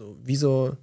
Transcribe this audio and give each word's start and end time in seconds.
so 0.00 0.16
wie 0.22 0.36
so, 0.36 0.78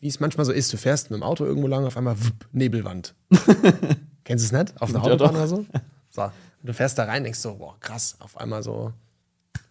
wie 0.00 0.08
es 0.08 0.18
manchmal 0.18 0.46
so 0.46 0.52
ist, 0.52 0.72
du 0.72 0.78
fährst 0.78 1.10
mit 1.10 1.20
dem 1.20 1.22
Auto 1.22 1.44
irgendwo 1.44 1.68
lang, 1.68 1.84
auf 1.84 1.98
einmal 1.98 2.18
wupp, 2.18 2.48
Nebelwand. 2.52 3.14
Kennst 4.24 4.44
du 4.44 4.46
es 4.46 4.52
nicht? 4.52 4.80
Auf 4.80 4.90
der 4.90 5.02
Ja, 5.02 5.12
Autobahn 5.12 5.36
oder 5.36 5.46
so? 5.46 5.66
So. 6.08 6.22
Und 6.22 6.32
du 6.62 6.72
fährst 6.72 6.96
da 6.96 7.04
rein, 7.04 7.22
denkst 7.22 7.38
so, 7.38 7.56
boah, 7.56 7.78
krass, 7.80 8.16
auf 8.20 8.38
einmal 8.38 8.62
so, 8.62 8.94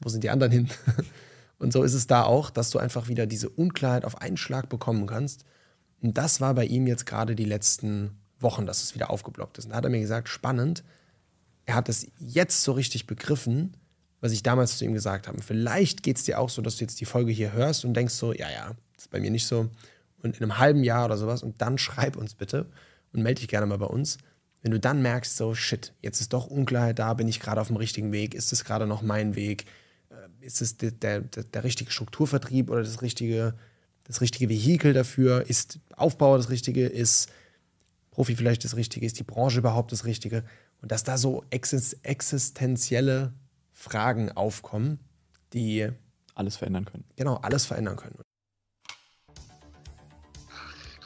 wo 0.01 0.09
sind 0.09 0.23
die 0.23 0.29
anderen 0.29 0.51
hin? 0.51 0.69
Und 1.57 1.73
so 1.73 1.81
ist 1.81 1.95
es 1.95 2.05
da 2.05 2.23
auch, 2.23 2.51
dass 2.51 2.69
du 2.69 2.77
einfach 2.77 3.07
wieder 3.07 3.25
diese 3.25 3.49
Unklarheit 3.49 4.05
auf 4.05 4.21
einen 4.21 4.37
Schlag 4.37 4.69
bekommen 4.69 5.07
kannst. 5.07 5.45
Und 6.01 6.17
das 6.17 6.39
war 6.41 6.53
bei 6.53 6.65
ihm 6.65 6.85
jetzt 6.85 7.05
gerade 7.07 7.35
die 7.35 7.45
letzten 7.45 8.19
Wochen, 8.39 8.67
dass 8.67 8.83
es 8.83 8.93
wieder 8.93 9.09
aufgeblockt 9.09 9.57
ist. 9.57 9.65
Und 9.65 9.71
da 9.71 9.77
hat 9.77 9.83
er 9.83 9.91
mir 9.91 9.99
gesagt, 9.99 10.29
spannend, 10.29 10.83
er 11.65 11.73
hat 11.75 11.89
es 11.89 12.07
jetzt 12.19 12.63
so 12.63 12.71
richtig 12.71 13.07
begriffen, 13.07 13.77
was 14.19 14.31
ich 14.31 14.43
damals 14.43 14.77
zu 14.77 14.85
ihm 14.85 14.93
gesagt 14.93 15.27
habe. 15.27 15.41
Vielleicht 15.41 16.03
geht 16.03 16.17
es 16.17 16.23
dir 16.23 16.39
auch 16.39 16.49
so, 16.49 16.61
dass 16.61 16.77
du 16.77 16.83
jetzt 16.83 16.99
die 16.99 17.05
Folge 17.05 17.31
hier 17.31 17.53
hörst 17.53 17.85
und 17.85 17.95
denkst 17.95 18.13
so, 18.13 18.33
ja, 18.33 18.49
ja, 18.51 18.75
das 19.01 19.07
ist 19.07 19.11
bei 19.11 19.19
mir 19.19 19.31
nicht 19.31 19.47
so. 19.47 19.67
Und 20.21 20.37
in 20.37 20.43
einem 20.43 20.59
halben 20.59 20.83
Jahr 20.83 21.05
oder 21.05 21.17
sowas 21.17 21.41
und 21.41 21.59
dann 21.59 21.79
schreib 21.79 22.15
uns 22.15 22.35
bitte 22.35 22.67
und 23.11 23.23
melde 23.23 23.39
dich 23.39 23.47
gerne 23.47 23.65
mal 23.65 23.79
bei 23.79 23.87
uns. 23.87 24.19
Wenn 24.61 24.69
du 24.69 24.79
dann 24.79 25.01
merkst, 25.01 25.35
so, 25.35 25.55
shit, 25.55 25.93
jetzt 26.03 26.21
ist 26.21 26.33
doch 26.33 26.45
Unklarheit 26.45 26.99
da, 26.99 27.15
bin 27.15 27.27
ich 27.27 27.39
gerade 27.39 27.59
auf 27.59 27.67
dem 27.67 27.77
richtigen 27.77 28.11
Weg, 28.11 28.35
ist 28.35 28.53
es 28.53 28.63
gerade 28.63 28.85
noch 28.85 29.01
mein 29.01 29.35
Weg, 29.35 29.65
Äh, 30.11 30.45
ist 30.45 30.61
es 30.61 30.77
der, 30.77 30.91
der, 30.91 31.21
der, 31.21 31.63
richtige 31.63 31.89
Strukturvertrieb 31.89 32.69
oder 32.69 32.83
das 32.83 33.01
richtige, 33.01 33.55
das 34.03 34.21
richtige 34.21 34.49
Vehikel 34.49 34.93
dafür, 34.93 35.49
ist 35.49 35.79
Aufbau 35.95 36.37
das 36.37 36.49
Richtige, 36.49 36.85
ist 36.85 37.31
Profi 38.11 38.35
vielleicht 38.35 38.63
das 38.65 38.75
Richtige, 38.75 39.05
ist 39.05 39.17
die 39.17 39.23
Branche 39.23 39.59
überhaupt 39.59 39.91
das 39.91 40.05
Richtige? 40.05 40.43
Und 40.81 40.91
dass 40.91 41.03
da 41.03 41.17
so 41.17 41.43
exis 41.49 41.93
existenzielle 42.03 43.33
Fragen 43.71 44.31
aufkommen, 44.31 44.99
die 45.53 45.89
Alles 46.35 46.57
verändern 46.57 46.85
können. 46.85 47.05
genau 47.15 47.37
alles 47.37 47.65
verändern 47.65 47.95
können. 47.95 48.15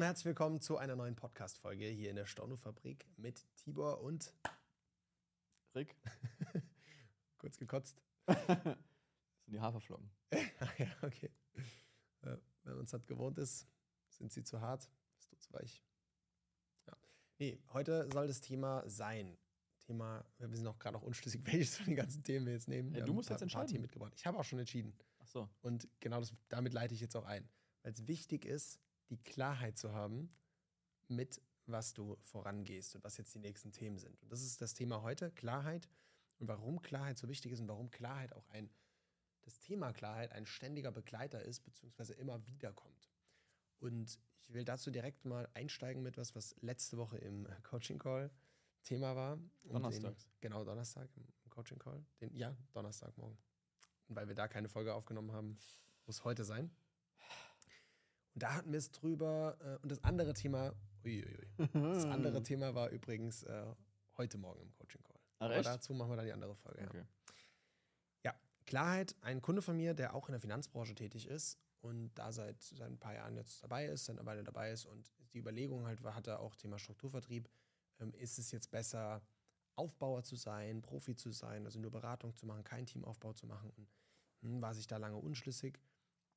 Und 0.00 0.06
herzlich 0.06 0.24
willkommen 0.24 0.62
zu 0.62 0.78
einer 0.78 0.96
neuen 0.96 1.14
Podcast-Folge 1.14 1.84
hier 1.84 2.08
in 2.08 2.16
der 2.16 2.24
Storno-Fabrik 2.24 3.06
mit 3.18 3.44
Tibor 3.56 4.00
und 4.00 4.32
Rick, 5.74 5.94
kurz 7.36 7.58
gekotzt. 7.58 8.00
das 8.24 8.46
sind 8.64 8.78
die 9.48 9.60
Haferflocken. 9.60 10.10
Ach 10.60 10.78
ja, 10.78 10.86
okay. 11.02 11.30
Äh, 12.22 12.38
Wenn 12.62 12.76
man 12.76 12.84
es 12.86 12.94
halt 12.94 13.06
gewohnt 13.08 13.36
ist, 13.36 13.68
sind 14.08 14.32
sie 14.32 14.42
zu 14.42 14.62
hart, 14.62 14.90
bist 15.18 15.32
du 15.32 15.36
zu 15.36 15.52
weich. 15.52 15.84
Ja. 16.86 16.96
Nee, 17.38 17.60
heute 17.74 18.08
soll 18.10 18.26
das 18.26 18.40
Thema 18.40 18.88
sein. 18.88 19.36
Thema, 19.80 20.24
wir 20.38 20.56
sind 20.56 20.66
auch 20.66 20.78
gerade 20.78 20.96
noch 20.96 21.02
unschlüssig, 21.02 21.42
welches 21.44 21.76
von 21.76 21.84
den 21.84 21.96
ganzen 21.96 22.22
Themen 22.22 22.46
wir 22.46 22.54
jetzt 22.54 22.68
nehmen. 22.68 22.94
Ja, 22.94 23.04
du 23.04 23.12
musst 23.12 23.28
paar- 23.28 23.34
jetzt 23.36 23.42
entscheiden. 23.42 23.68
Themen 23.68 23.82
mitgebracht. 23.82 24.14
Ich 24.16 24.24
habe 24.26 24.38
auch 24.38 24.44
schon 24.44 24.60
entschieden. 24.60 24.96
Ach 25.18 25.26
so. 25.26 25.50
Und 25.60 25.90
genau 26.00 26.20
das, 26.20 26.32
damit 26.48 26.72
leite 26.72 26.94
ich 26.94 27.02
jetzt 27.02 27.16
auch 27.16 27.26
ein. 27.26 27.46
Weil 27.82 27.92
es 27.92 28.06
wichtig 28.06 28.46
ist, 28.46 28.80
die 29.10 29.18
Klarheit 29.18 29.76
zu 29.78 29.92
haben, 29.92 30.32
mit 31.08 31.42
was 31.66 31.92
du 31.92 32.16
vorangehst 32.22 32.94
und 32.94 33.04
was 33.04 33.16
jetzt 33.16 33.34
die 33.34 33.38
nächsten 33.38 33.72
Themen 33.72 33.98
sind. 33.98 34.20
Und 34.22 34.32
das 34.32 34.42
ist 34.42 34.60
das 34.60 34.74
Thema 34.74 35.02
heute, 35.02 35.30
Klarheit 35.32 35.88
und 36.38 36.48
warum 36.48 36.80
Klarheit 36.82 37.18
so 37.18 37.28
wichtig 37.28 37.52
ist 37.52 37.60
und 37.60 37.68
warum 37.68 37.90
Klarheit 37.90 38.32
auch 38.32 38.48
ein, 38.48 38.70
das 39.42 39.60
Thema 39.60 39.92
Klarheit 39.92 40.32
ein 40.32 40.46
ständiger 40.46 40.90
Begleiter 40.90 41.42
ist, 41.42 41.60
beziehungsweise 41.60 42.14
immer 42.14 42.46
wieder 42.46 42.72
kommt. 42.72 43.10
Und 43.78 44.18
ich 44.42 44.52
will 44.52 44.64
dazu 44.64 44.90
direkt 44.90 45.24
mal 45.24 45.48
einsteigen 45.54 46.02
mit 46.02 46.16
was, 46.16 46.34
was 46.34 46.54
letzte 46.60 46.96
Woche 46.96 47.18
im 47.18 47.46
Coaching 47.62 47.98
Call 47.98 48.30
Thema 48.82 49.14
war. 49.14 49.38
Donnerstags. 49.64 50.24
Den, 50.24 50.40
genau, 50.40 50.64
Donnerstag 50.64 51.08
im 51.16 51.50
Coaching 51.50 51.78
Call. 51.78 52.04
Den, 52.20 52.34
ja, 52.34 52.56
Donnerstagmorgen. 52.72 53.38
Und 54.08 54.16
weil 54.16 54.26
wir 54.26 54.34
da 54.34 54.48
keine 54.48 54.68
Folge 54.68 54.94
aufgenommen 54.94 55.32
haben, 55.32 55.58
muss 56.06 56.24
heute 56.24 56.44
sein. 56.44 56.70
Und 58.34 58.42
da 58.42 58.54
hatten 58.54 58.72
wir 58.72 58.78
es 58.78 58.90
drüber. 58.90 59.56
Äh, 59.60 59.82
und 59.82 59.90
das 59.90 60.02
andere 60.04 60.34
Thema, 60.34 60.74
uiuiui, 61.04 61.48
das 61.72 62.04
andere 62.04 62.42
Thema 62.42 62.74
war 62.74 62.90
übrigens 62.90 63.42
äh, 63.42 63.66
heute 64.16 64.38
Morgen 64.38 64.60
im 64.62 64.72
Coaching 64.72 65.02
Call. 65.02 65.20
Ach, 65.38 65.46
Aber 65.46 65.56
echt? 65.56 65.66
dazu 65.66 65.94
machen 65.94 66.10
wir 66.10 66.16
dann 66.16 66.26
die 66.26 66.32
andere 66.32 66.54
Folge. 66.54 66.84
Okay. 66.84 66.98
Ja. 66.98 68.32
ja, 68.32 68.34
Klarheit, 68.66 69.16
ein 69.22 69.40
Kunde 69.40 69.62
von 69.62 69.76
mir, 69.76 69.94
der 69.94 70.14
auch 70.14 70.28
in 70.28 70.32
der 70.32 70.40
Finanzbranche 70.40 70.94
tätig 70.94 71.26
ist 71.26 71.58
und 71.80 72.12
da 72.14 72.30
seit, 72.32 72.62
seit 72.62 72.88
ein 72.88 72.98
paar 72.98 73.14
Jahren 73.14 73.36
jetzt 73.36 73.62
dabei 73.62 73.86
ist, 73.86 74.04
seit 74.04 74.18
einer 74.18 74.26
Weile 74.26 74.44
dabei 74.44 74.70
ist 74.70 74.84
und 74.84 75.10
die 75.32 75.38
Überlegung 75.38 75.86
halt 75.86 76.02
war, 76.02 76.14
hatte 76.14 76.38
auch 76.38 76.54
Thema 76.56 76.78
Strukturvertrieb. 76.78 77.48
Ähm, 78.00 78.12
ist 78.14 78.38
es 78.38 78.50
jetzt 78.50 78.70
besser, 78.70 79.22
Aufbauer 79.76 80.22
zu 80.24 80.36
sein, 80.36 80.82
Profi 80.82 81.16
zu 81.16 81.32
sein, 81.32 81.64
also 81.64 81.78
nur 81.78 81.90
Beratung 81.90 82.36
zu 82.36 82.44
machen, 82.44 82.64
keinen 82.64 82.86
Teamaufbau 82.86 83.32
zu 83.32 83.46
machen 83.46 83.70
und 83.70 83.88
hm, 84.42 84.62
war 84.62 84.74
sich 84.74 84.86
da 84.86 84.98
lange 84.98 85.16
unschlüssig. 85.16 85.78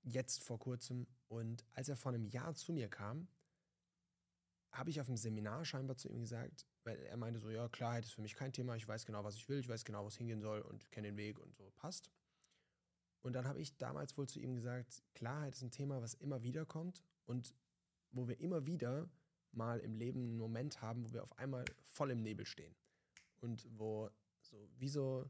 Jetzt 0.04 0.44
vor 0.44 0.60
kurzem 0.60 1.08
und 1.28 1.66
als 1.74 1.90
er 1.90 1.96
vor 1.96 2.12
einem 2.14 2.26
Jahr 2.26 2.54
zu 2.56 2.74
mir 2.74 2.90
kam, 2.90 3.28
habe 4.72 4.90
ich 4.90 5.00
auf 5.00 5.08
dem 5.08 5.18
Seminar 5.18 5.66
scheinbar 5.66 5.98
zu 5.98 6.10
ihm 6.10 6.22
gesagt, 6.22 6.68
weil 6.84 6.98
er 6.98 7.18
meinte 7.18 7.40
so, 7.40 7.50
ja, 7.50 7.70
Klarheit 7.70 8.06
ist 8.06 8.14
für 8.14 8.22
mich 8.22 8.36
kein 8.36 8.52
Thema, 8.52 8.76
ich 8.76 8.88
weiß 8.88 9.06
genau, 9.06 9.24
was 9.24 9.36
ich 9.36 9.48
will, 9.48 9.60
ich 9.60 9.70
weiß 9.70 9.86
genau, 9.86 10.04
wo 10.04 10.08
es 10.08 10.18
hingehen 10.18 10.42
soll 10.42 10.62
und 10.62 10.92
kenne 10.92 11.10
den 11.10 11.18
Weg 11.18 11.40
und 11.40 11.56
so, 11.56 11.72
passt. 11.76 12.10
Und 13.22 13.34
dann 13.34 13.48
habe 13.48 13.62
ich 13.62 13.78
damals 13.78 14.18
wohl 14.18 14.28
zu 14.28 14.40
ihm 14.40 14.56
gesagt, 14.56 15.04
Klarheit 15.14 15.54
ist 15.54 15.62
ein 15.62 15.72
Thema, 15.72 16.02
was 16.02 16.16
immer 16.16 16.44
wieder 16.44 16.66
kommt 16.66 17.04
und 17.26 17.56
wo 18.12 18.28
wir 18.28 18.40
immer 18.40 18.66
wieder 18.66 19.10
mal 19.52 19.80
im 19.80 19.96
Leben 19.96 20.22
einen 20.22 20.38
Moment 20.38 20.82
haben, 20.82 21.06
wo 21.06 21.14
wir 21.14 21.24
auf 21.24 21.38
einmal 21.38 21.64
voll 21.84 22.12
im 22.12 22.22
Nebel 22.22 22.46
stehen. 22.46 22.76
Und 23.40 23.68
wo 23.78 24.10
so, 24.42 24.70
wie 24.78 24.90
so, 24.90 25.30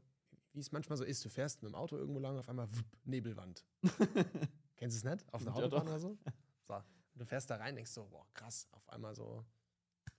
wie 0.52 0.60
es 0.60 0.72
manchmal 0.72 0.96
so 0.96 1.04
ist, 1.04 1.24
du 1.24 1.28
fährst 1.28 1.62
mit 1.62 1.70
dem 1.70 1.74
Auto 1.74 1.96
irgendwo 1.96 2.20
lang, 2.20 2.38
auf 2.38 2.48
einmal 2.48 2.68
wupp, 2.74 2.86
Nebelwand. 3.04 3.64
Kennst 4.84 5.02
du 5.02 5.08
es 5.08 5.14
nicht? 5.16 5.32
Auf 5.32 5.42
der 5.42 5.54
Ja, 5.54 5.58
Autobahn 5.60 5.88
oder 5.88 5.98
so? 5.98 6.18
So. 6.68 6.74
Und 6.74 6.84
du 7.14 7.24
fährst 7.24 7.48
da 7.48 7.56
rein, 7.56 7.74
denkst 7.74 7.90
so, 7.90 8.06
boah, 8.06 8.26
krass, 8.34 8.68
auf 8.72 8.86
einmal 8.90 9.14
so, 9.14 9.46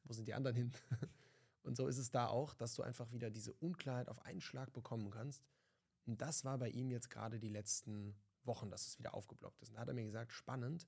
wo 0.05 0.13
sind 0.13 0.27
die 0.27 0.33
anderen 0.33 0.55
hin? 0.55 0.71
Und 1.61 1.77
so 1.77 1.87
ist 1.87 1.99
es 1.99 2.09
da 2.09 2.27
auch, 2.29 2.55
dass 2.55 2.73
du 2.73 2.81
einfach 2.81 3.11
wieder 3.11 3.29
diese 3.29 3.53
Unklarheit 3.53 4.07
auf 4.09 4.25
einen 4.25 4.41
Schlag 4.41 4.73
bekommen 4.73 5.11
kannst. 5.11 5.43
Und 6.07 6.19
das 6.19 6.45
war 6.45 6.57
bei 6.57 6.69
ihm 6.69 6.89
jetzt 6.89 7.11
gerade 7.11 7.39
die 7.39 7.49
letzten 7.49 8.15
Wochen, 8.43 8.71
dass 8.71 8.87
es 8.87 8.97
wieder 8.97 9.13
aufgeblockt 9.13 9.61
ist. 9.61 9.69
Und 9.69 9.75
da 9.75 9.81
hat 9.81 9.87
er 9.87 9.93
mir 9.93 10.05
gesagt, 10.05 10.31
spannend, 10.31 10.87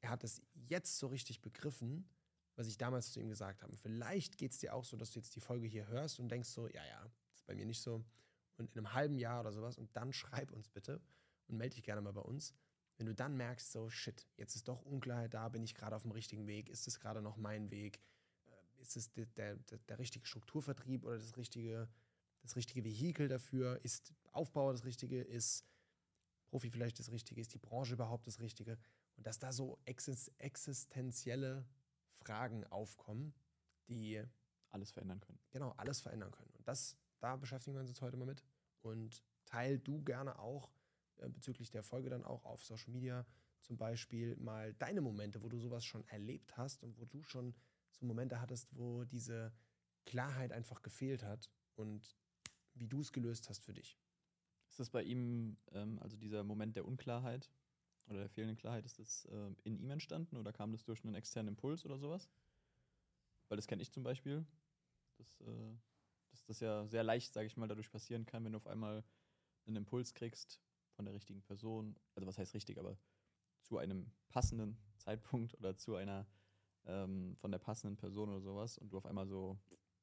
er 0.00 0.08
hat 0.08 0.24
es 0.24 0.40
jetzt 0.54 0.98
so 0.98 1.08
richtig 1.08 1.42
begriffen, 1.42 2.08
was 2.54 2.66
ich 2.66 2.78
damals 2.78 3.12
zu 3.12 3.20
ihm 3.20 3.28
gesagt 3.28 3.62
habe. 3.62 3.76
Vielleicht 3.76 4.38
geht 4.38 4.52
es 4.52 4.58
dir 4.58 4.72
auch 4.72 4.86
so, 4.86 4.96
dass 4.96 5.10
du 5.10 5.18
jetzt 5.18 5.36
die 5.36 5.40
Folge 5.40 5.66
hier 5.66 5.86
hörst 5.88 6.18
und 6.18 6.30
denkst 6.30 6.48
so, 6.48 6.66
ja, 6.68 6.82
ja, 6.86 7.02
das 7.02 7.40
ist 7.40 7.46
bei 7.46 7.54
mir 7.54 7.66
nicht 7.66 7.82
so. 7.82 8.02
Und 8.56 8.72
in 8.72 8.78
einem 8.78 8.94
halben 8.94 9.18
Jahr 9.18 9.40
oder 9.40 9.52
sowas 9.52 9.76
und 9.76 9.94
dann 9.94 10.12
schreib 10.14 10.50
uns 10.50 10.70
bitte 10.70 11.02
und 11.46 11.58
melde 11.58 11.74
dich 11.74 11.84
gerne 11.84 12.00
mal 12.00 12.14
bei 12.14 12.22
uns. 12.22 12.54
Wenn 12.98 13.06
du 13.06 13.14
dann 13.14 13.36
merkst, 13.36 13.72
so, 13.72 13.90
shit, 13.90 14.26
jetzt 14.36 14.56
ist 14.56 14.68
doch 14.68 14.82
Unklarheit 14.82 15.34
da, 15.34 15.48
bin 15.48 15.62
ich 15.62 15.74
gerade 15.74 15.94
auf 15.94 16.02
dem 16.02 16.12
richtigen 16.12 16.46
Weg, 16.46 16.68
ist 16.70 16.86
es 16.88 16.98
gerade 16.98 17.20
noch 17.20 17.36
mein 17.36 17.70
Weg, 17.70 18.00
Äh, 18.46 18.82
ist 18.82 18.96
es 18.96 19.12
der, 19.12 19.26
der, 19.26 19.56
der, 19.56 19.98
richtige 19.98 20.26
Strukturvertrieb 20.26 21.04
oder 21.04 21.18
das 21.18 21.36
richtige, 21.36 21.88
das 22.42 22.56
richtige 22.56 22.84
Vehikel 22.84 23.28
dafür, 23.28 23.84
ist 23.84 24.14
Aufbau 24.32 24.72
das 24.72 24.84
Richtige, 24.84 25.20
ist 25.20 25.64
Profi 26.46 26.70
vielleicht 26.70 26.98
das 26.98 27.10
Richtige, 27.10 27.40
ist 27.40 27.54
die 27.54 27.58
Branche 27.58 27.94
überhaupt 27.94 28.26
das 28.26 28.40
Richtige? 28.40 28.78
Und 29.16 29.26
dass 29.26 29.38
da 29.38 29.52
so 29.52 29.78
exis 29.84 30.30
existenzielle 30.38 31.66
Fragen 32.18 32.64
aufkommen, 32.64 33.34
die 33.88 34.22
Alles 34.70 34.90
verändern 34.90 35.20
können. 35.20 35.38
genau 35.50 35.72
alles 35.76 36.00
verändern 36.00 36.30
können. 36.30 36.50
Und 36.54 36.66
das, 36.68 36.96
da 37.20 37.36
beschäftigen 37.36 37.76
wir 37.76 37.80
uns 37.80 37.90
jetzt 37.90 38.02
heute 38.02 38.16
mal 38.16 38.26
mit. 38.26 38.42
Und 38.82 39.22
teil 39.46 39.78
du 39.78 40.02
gerne 40.02 40.38
auch 40.38 40.70
bezüglich 41.28 41.70
der 41.70 41.82
Folge 41.82 42.10
dann 42.10 42.24
auch 42.24 42.44
auf 42.44 42.64
Social 42.64 42.92
Media 42.92 43.26
zum 43.60 43.76
Beispiel 43.76 44.36
mal 44.36 44.74
deine 44.74 45.00
Momente, 45.00 45.42
wo 45.42 45.48
du 45.48 45.58
sowas 45.58 45.84
schon 45.84 46.06
erlebt 46.08 46.56
hast 46.56 46.82
und 46.82 46.98
wo 46.98 47.04
du 47.04 47.22
schon 47.22 47.54
so 47.90 48.06
Momente 48.06 48.40
hattest, 48.40 48.76
wo 48.76 49.04
diese 49.04 49.52
Klarheit 50.04 50.52
einfach 50.52 50.82
gefehlt 50.82 51.22
hat 51.22 51.50
und 51.74 52.16
wie 52.74 52.86
du 52.86 53.00
es 53.00 53.12
gelöst 53.12 53.48
hast 53.48 53.64
für 53.64 53.74
dich. 53.74 53.98
Ist 54.68 54.80
das 54.80 54.90
bei 54.90 55.02
ihm, 55.02 55.56
ähm, 55.72 55.98
also 56.00 56.16
dieser 56.16 56.44
Moment 56.44 56.76
der 56.76 56.84
Unklarheit 56.84 57.50
oder 58.06 58.20
der 58.20 58.28
fehlenden 58.28 58.56
Klarheit, 58.56 58.84
ist 58.84 58.98
das 58.98 59.26
ähm, 59.30 59.56
in 59.64 59.78
ihm 59.78 59.90
entstanden 59.90 60.36
oder 60.36 60.52
kam 60.52 60.72
das 60.72 60.84
durch 60.84 61.04
einen 61.04 61.14
externen 61.14 61.54
Impuls 61.54 61.84
oder 61.84 61.98
sowas? 61.98 62.28
Weil 63.48 63.56
das 63.56 63.66
kenne 63.66 63.82
ich 63.82 63.90
zum 63.90 64.02
Beispiel. 64.02 64.44
Das, 65.16 65.40
äh, 65.40 65.76
dass 66.30 66.44
das 66.44 66.60
ja 66.60 66.86
sehr 66.86 67.02
leicht, 67.02 67.32
sage 67.32 67.46
ich 67.46 67.56
mal, 67.56 67.68
dadurch 67.68 67.90
passieren 67.90 68.26
kann, 68.26 68.44
wenn 68.44 68.52
du 68.52 68.58
auf 68.58 68.66
einmal 68.66 69.02
einen 69.66 69.76
Impuls 69.76 70.14
kriegst 70.14 70.60
von 70.96 71.04
der 71.04 71.14
richtigen 71.14 71.42
Person. 71.42 71.94
Also 72.14 72.26
was 72.26 72.38
heißt 72.38 72.54
richtig, 72.54 72.78
aber 72.78 72.98
zu 73.60 73.78
einem 73.78 74.10
passenden 74.28 74.76
Zeitpunkt 74.98 75.54
oder 75.54 75.76
zu 75.76 75.94
einer 75.94 76.26
ähm, 76.84 77.36
von 77.36 77.50
der 77.52 77.58
passenden 77.58 77.96
Person 77.96 78.30
oder 78.30 78.40
sowas 78.40 78.78
und 78.78 78.90
du 78.92 78.96
auf 78.98 79.06
einmal 79.06 79.26
so 79.26 79.58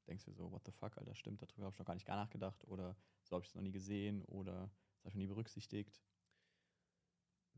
denkst 0.07 0.25
dir 0.25 0.33
so, 0.33 0.51
what 0.51 0.63
the 0.65 0.71
fuck, 0.71 0.97
Alter, 0.97 1.15
stimmt, 1.15 1.41
darüber 1.41 1.65
habe 1.65 1.73
ich 1.73 1.79
noch 1.79 1.85
gar 1.85 1.93
nicht 1.93 2.05
gar 2.05 2.17
nachgedacht 2.17 2.65
oder 2.67 2.95
so 3.23 3.35
habe 3.35 3.43
ich 3.43 3.49
es 3.49 3.55
noch 3.55 3.61
nie 3.61 3.71
gesehen 3.71 4.21
oder 4.25 4.69
das 4.95 5.03
habe 5.05 5.09
ich 5.09 5.15
noch 5.15 5.21
nie 5.21 5.27
berücksichtigt. 5.27 6.01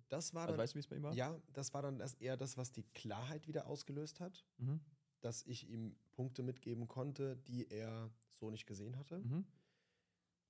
Das 0.10 0.34
war 0.34 0.44
Also 0.44 0.54
dann, 0.54 0.64
weißt 0.64 0.74
du, 0.74 0.76
wie 0.76 0.80
es 0.80 0.88
bei 0.88 0.96
ihm 0.98 1.04
war? 1.04 1.14
ja, 1.14 1.40
das 1.54 1.74
war 1.74 1.82
dann 1.82 1.98
das 1.98 2.14
eher 2.16 2.38
das, 2.38 2.58
was 2.58 2.72
die 2.72 2.84
Klarheit 2.84 3.48
wieder 3.48 3.66
ausgelöst 3.68 4.20
hat, 4.20 4.46
Mhm. 4.58 4.80
dass 5.22 5.44
ich 5.44 5.68
ihm 5.68 5.96
Punkte 6.12 6.44
mitgeben 6.44 6.88
konnte, 6.88 7.36
die 7.38 7.68
er 7.72 8.12
so 8.34 8.52
nicht 8.52 8.68
gesehen 8.68 8.98
hatte. 8.98 9.20
Mhm. 9.22 9.46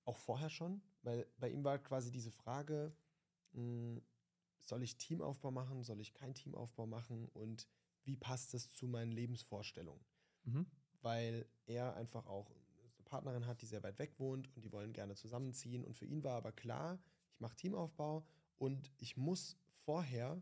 Auch 0.05 0.17
vorher 0.17 0.49
schon, 0.49 0.81
weil 1.01 1.27
bei 1.37 1.49
ihm 1.49 1.63
war 1.63 1.79
quasi 1.79 2.11
diese 2.11 2.31
Frage, 2.31 2.95
mh, 3.53 4.01
soll 4.61 4.83
ich 4.83 4.97
Teamaufbau 4.97 5.51
machen, 5.51 5.83
soll 5.83 5.99
ich 5.99 6.13
keinen 6.13 6.33
Teamaufbau 6.33 6.85
machen 6.85 7.27
und 7.29 7.67
wie 8.03 8.15
passt 8.15 8.53
es 8.53 8.71
zu 8.71 8.87
meinen 8.87 9.11
Lebensvorstellungen? 9.11 10.03
Mhm. 10.43 10.65
Weil 11.01 11.47
er 11.65 11.95
einfach 11.95 12.27
auch 12.27 12.51
eine 12.51 13.03
Partnerin 13.05 13.45
hat, 13.45 13.61
die 13.61 13.65
sehr 13.65 13.83
weit 13.83 13.99
weg 13.99 14.19
wohnt 14.19 14.55
und 14.55 14.63
die 14.63 14.71
wollen 14.71 14.93
gerne 14.93 15.15
zusammenziehen. 15.15 15.83
Und 15.83 15.95
für 15.95 16.05
ihn 16.05 16.23
war 16.23 16.35
aber 16.35 16.51
klar, 16.51 16.99
ich 17.31 17.39
mache 17.39 17.55
Teamaufbau 17.55 18.25
und 18.57 18.91
ich 18.97 19.17
muss 19.17 19.57
vorher 19.83 20.41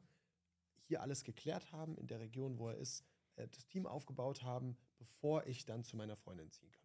hier 0.82 1.02
alles 1.02 1.24
geklärt 1.24 1.72
haben 1.72 1.98
in 1.98 2.08
der 2.08 2.20
Region, 2.20 2.60
wo 2.60 2.70
er 2.70 2.78
ist, 2.78 3.06
äh, 3.36 3.48
das 3.48 3.68
Team 3.68 3.86
aufgebaut 3.86 4.44
haben, 4.44 4.78
bevor 4.98 5.46
ich 5.48 5.66
dann 5.66 5.84
zu 5.84 5.98
meiner 5.98 6.16
Freundin 6.16 6.52
ziehen 6.52 6.72
kann. 6.72 6.83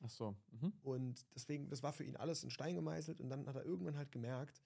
Ach 0.00 0.10
so. 0.10 0.36
Mhm. 0.50 0.72
Und 0.82 1.26
deswegen, 1.34 1.68
das 1.70 1.82
war 1.82 1.92
für 1.92 2.04
ihn 2.04 2.16
alles 2.16 2.44
in 2.44 2.50
Stein 2.50 2.74
gemeißelt 2.74 3.20
und 3.20 3.30
dann 3.30 3.46
hat 3.46 3.56
er 3.56 3.64
irgendwann 3.64 3.96
halt 3.96 4.12
gemerkt, 4.12 4.62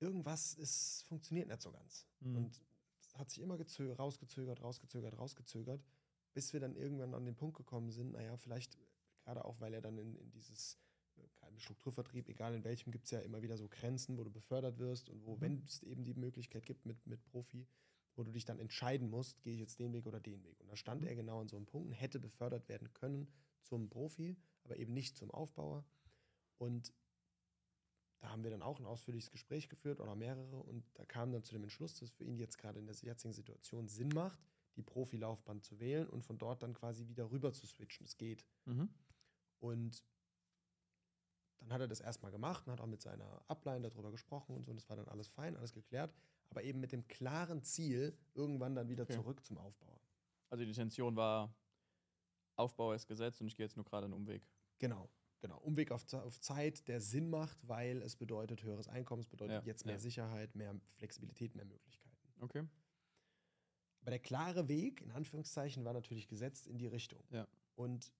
irgendwas 0.00 0.54
ist, 0.54 1.02
funktioniert 1.08 1.48
nicht 1.48 1.62
so 1.62 1.70
ganz. 1.70 2.06
Mhm. 2.20 2.36
Und 2.36 2.62
es 3.00 3.14
hat 3.16 3.30
sich 3.30 3.40
immer 3.40 3.56
gezö 3.56 3.92
rausgezögert, 3.92 4.62
rausgezögert, 4.62 5.16
rausgezögert, 5.18 5.84
bis 6.32 6.52
wir 6.52 6.60
dann 6.60 6.76
irgendwann 6.76 7.14
an 7.14 7.24
den 7.24 7.36
Punkt 7.36 7.56
gekommen 7.56 7.90
sind, 7.90 8.12
naja, 8.12 8.36
vielleicht 8.36 8.78
gerade 9.22 9.44
auch, 9.44 9.60
weil 9.60 9.72
er 9.74 9.80
dann 9.80 9.96
in, 9.98 10.16
in 10.16 10.30
dieses 10.30 10.78
äh, 11.16 11.48
im 11.48 11.58
Strukturvertrieb, 11.58 12.28
egal 12.28 12.54
in 12.54 12.64
welchem, 12.64 12.90
gibt 12.90 13.04
es 13.04 13.10
ja 13.12 13.20
immer 13.20 13.42
wieder 13.42 13.56
so 13.56 13.68
Grenzen, 13.68 14.18
wo 14.18 14.24
du 14.24 14.30
befördert 14.30 14.78
wirst 14.78 15.08
und 15.08 15.24
wo, 15.24 15.36
Mhm. 15.36 15.40
wenn 15.40 15.64
es 15.64 15.82
eben 15.82 16.04
die 16.04 16.14
Möglichkeit 16.14 16.66
gibt 16.66 16.86
mit, 16.86 17.06
mit 17.06 17.22
Profi, 17.24 17.66
wo 18.16 18.24
du 18.24 18.32
dich 18.32 18.44
dann 18.44 18.58
entscheiden 18.58 19.08
musst, 19.10 19.42
gehe 19.42 19.54
ich 19.54 19.60
jetzt 19.60 19.78
den 19.78 19.92
Weg 19.92 20.06
oder 20.06 20.20
den 20.20 20.42
Weg. 20.44 20.60
Und 20.60 20.68
da 20.68 20.76
stand 20.76 21.02
Mhm. 21.02 21.06
er 21.08 21.14
genau 21.14 21.40
an 21.40 21.48
so 21.48 21.56
einem 21.56 21.66
Punkt, 21.66 21.92
hätte 21.94 22.18
befördert 22.18 22.68
werden 22.68 22.92
können 22.92 23.28
zum 23.64 23.88
Profi, 23.88 24.36
aber 24.64 24.76
eben 24.76 24.92
nicht 24.92 25.16
zum 25.16 25.30
Aufbauer. 25.30 25.84
Und 26.58 26.92
da 28.20 28.30
haben 28.30 28.42
wir 28.42 28.50
dann 28.50 28.62
auch 28.62 28.78
ein 28.78 28.86
ausführliches 28.86 29.30
Gespräch 29.30 29.68
geführt 29.68 30.00
oder 30.00 30.14
mehrere 30.14 30.56
und 30.56 30.84
da 30.94 31.04
kam 31.04 31.32
dann 31.32 31.42
zu 31.44 31.52
dem 31.52 31.62
Entschluss, 31.62 31.94
dass 31.94 32.08
es 32.08 32.10
für 32.10 32.24
ihn 32.24 32.38
jetzt 32.38 32.56
gerade 32.56 32.78
in 32.78 32.86
der 32.86 32.94
jetzigen 32.94 33.34
Situation 33.34 33.86
Sinn 33.88 34.08
macht, 34.08 34.38
die 34.76 34.82
Profilaufbahn 34.82 35.60
zu 35.60 35.78
wählen 35.78 36.08
und 36.08 36.24
von 36.24 36.38
dort 36.38 36.62
dann 36.62 36.72
quasi 36.74 37.06
wieder 37.06 37.30
rüber 37.30 37.52
zu 37.52 37.66
switchen. 37.66 38.06
Es 38.06 38.16
geht. 38.16 38.46
Mhm. 38.64 38.88
Und 39.58 40.02
dann 41.60 41.72
hat 41.72 41.80
er 41.80 41.88
das 41.88 42.00
erstmal 42.00 42.32
gemacht 42.32 42.66
und 42.66 42.72
hat 42.72 42.80
auch 42.80 42.86
mit 42.86 43.02
seiner 43.02 43.42
Upline 43.48 43.88
darüber 43.88 44.10
gesprochen 44.10 44.54
und 44.56 44.64
so. 44.64 44.70
Und 44.70 44.76
das 44.76 44.88
war 44.88 44.96
dann 44.96 45.08
alles 45.08 45.28
fein, 45.28 45.56
alles 45.56 45.72
geklärt. 45.72 46.14
Aber 46.50 46.62
eben 46.62 46.80
mit 46.80 46.92
dem 46.92 47.06
klaren 47.08 47.62
Ziel, 47.62 48.16
irgendwann 48.34 48.74
dann 48.74 48.88
wieder 48.88 49.04
Okay. 49.04 49.14
zurück 49.14 49.44
zum 49.44 49.58
Aufbauer. 49.58 50.00
Also 50.50 50.64
die 50.64 50.70
Intention 50.70 51.16
war, 51.16 51.54
Aufbau 52.56 52.92
ist 52.92 53.06
gesetzt 53.06 53.40
und 53.40 53.46
ich 53.46 53.56
gehe 53.56 53.66
jetzt 53.66 53.76
nur 53.76 53.84
gerade 53.84 54.04
einen 54.04 54.14
Umweg. 54.14 54.46
Genau, 54.78 55.08
genau. 55.40 55.58
Umweg 55.58 55.90
auf, 55.90 56.12
auf 56.12 56.40
Zeit, 56.40 56.88
der 56.88 57.00
Sinn 57.00 57.30
macht, 57.30 57.58
weil 57.68 58.02
es 58.02 58.16
bedeutet 58.16 58.62
höheres 58.62 58.88
Einkommen, 58.88 59.20
es 59.20 59.28
bedeutet 59.28 59.62
Ja, 59.62 59.62
jetzt 59.64 59.86
mehr 59.86 59.96
ja. 59.96 60.00
Sicherheit, 60.00 60.54
mehr 60.54 60.74
Flexibilität, 60.96 61.54
mehr 61.54 61.64
Möglichkeiten. 61.64 62.16
Okay. 62.40 62.66
Aber 64.00 64.10
der 64.10 64.20
klare 64.20 64.68
Weg, 64.68 65.00
in 65.00 65.12
Anführungszeichen, 65.12 65.84
war 65.84 65.94
natürlich 65.94 66.28
gesetzt 66.28 66.66
in 66.66 66.76
die 66.76 66.86
Richtung. 66.86 67.24
Ja. 67.30 67.48
Und 67.74 68.12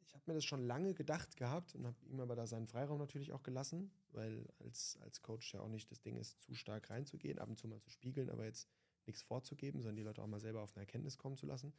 ich 0.00 0.14
habe 0.14 0.24
mir 0.26 0.34
das 0.34 0.44
schon 0.44 0.66
lange 0.66 0.94
gedacht 0.94 1.36
gehabt 1.36 1.74
und 1.76 1.86
habe 1.86 1.96
ihm 2.06 2.18
aber 2.20 2.34
da 2.34 2.46
seinen 2.46 2.66
Freiraum 2.66 2.98
natürlich 2.98 3.32
auch 3.32 3.44
gelassen, 3.44 3.92
weil 4.10 4.48
als, 4.58 4.98
als 5.02 5.22
Coach 5.22 5.54
ja 5.54 5.60
auch 5.60 5.68
nicht 5.68 5.90
das 5.92 6.00
Ding 6.00 6.16
ist, 6.16 6.42
zu 6.42 6.54
stark 6.54 6.90
reinzugehen, 6.90 7.38
ab 7.38 7.48
und 7.48 7.56
zu 7.56 7.68
mal 7.68 7.80
zu 7.80 7.90
spiegeln, 7.90 8.30
aber 8.30 8.44
jetzt 8.44 8.68
nichts 9.06 9.22
vorzugeben, 9.22 9.80
sondern 9.80 9.96
die 9.96 10.02
Leute 10.02 10.22
auch 10.22 10.26
mal 10.26 10.40
selber 10.40 10.62
auf 10.62 10.74
eine 10.74 10.82
Erkenntnis 10.82 11.18
kommen 11.18 11.36
zu 11.36 11.46
lassen, 11.46 11.72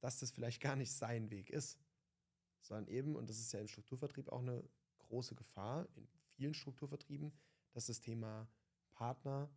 dass 0.00 0.18
das 0.18 0.30
vielleicht 0.30 0.60
gar 0.60 0.76
nicht 0.76 0.92
sein 0.92 1.30
Weg 1.30 1.50
ist, 1.50 1.78
sondern 2.60 2.88
eben, 2.88 3.16
und 3.16 3.30
das 3.30 3.38
ist 3.38 3.52
ja 3.52 3.60
im 3.60 3.68
Strukturvertrieb 3.68 4.28
auch 4.28 4.40
eine 4.40 4.68
große 4.98 5.34
Gefahr, 5.34 5.88
in 5.94 6.06
vielen 6.34 6.54
Strukturvertrieben, 6.54 7.32
dass 7.72 7.86
das 7.86 8.00
Thema 8.00 8.48
Partner, 8.92 9.50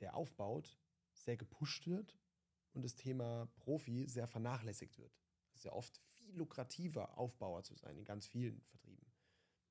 der 0.00 0.14
aufbaut, 0.14 0.78
sehr 1.12 1.36
gepusht 1.36 1.86
wird 1.86 2.18
und 2.72 2.82
das 2.82 2.94
Thema 2.94 3.48
Profi 3.56 4.06
sehr 4.08 4.26
vernachlässigt 4.26 4.98
wird. 4.98 5.16
Es 5.52 5.60
ist 5.60 5.64
ja 5.64 5.72
oft 5.72 6.00
viel 6.12 6.36
lukrativer, 6.36 7.16
Aufbauer 7.16 7.62
zu 7.62 7.74
sein 7.76 7.96
in 7.96 8.04
ganz 8.04 8.26
vielen 8.26 8.60
Vertrieben. 8.62 9.12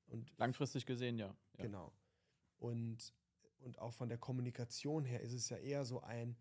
Und 0.06 0.36
Langfristig 0.38 0.86
gesehen, 0.86 1.18
ja. 1.18 1.36
ja. 1.56 1.64
Genau. 1.64 1.92
Und, 2.58 3.14
und 3.58 3.78
auch 3.78 3.92
von 3.92 4.08
der 4.08 4.18
Kommunikation 4.18 5.04
her 5.04 5.20
ist 5.20 5.32
es 5.32 5.48
ja 5.48 5.58
eher 5.58 5.84
so 5.84 6.02
ein, 6.02 6.36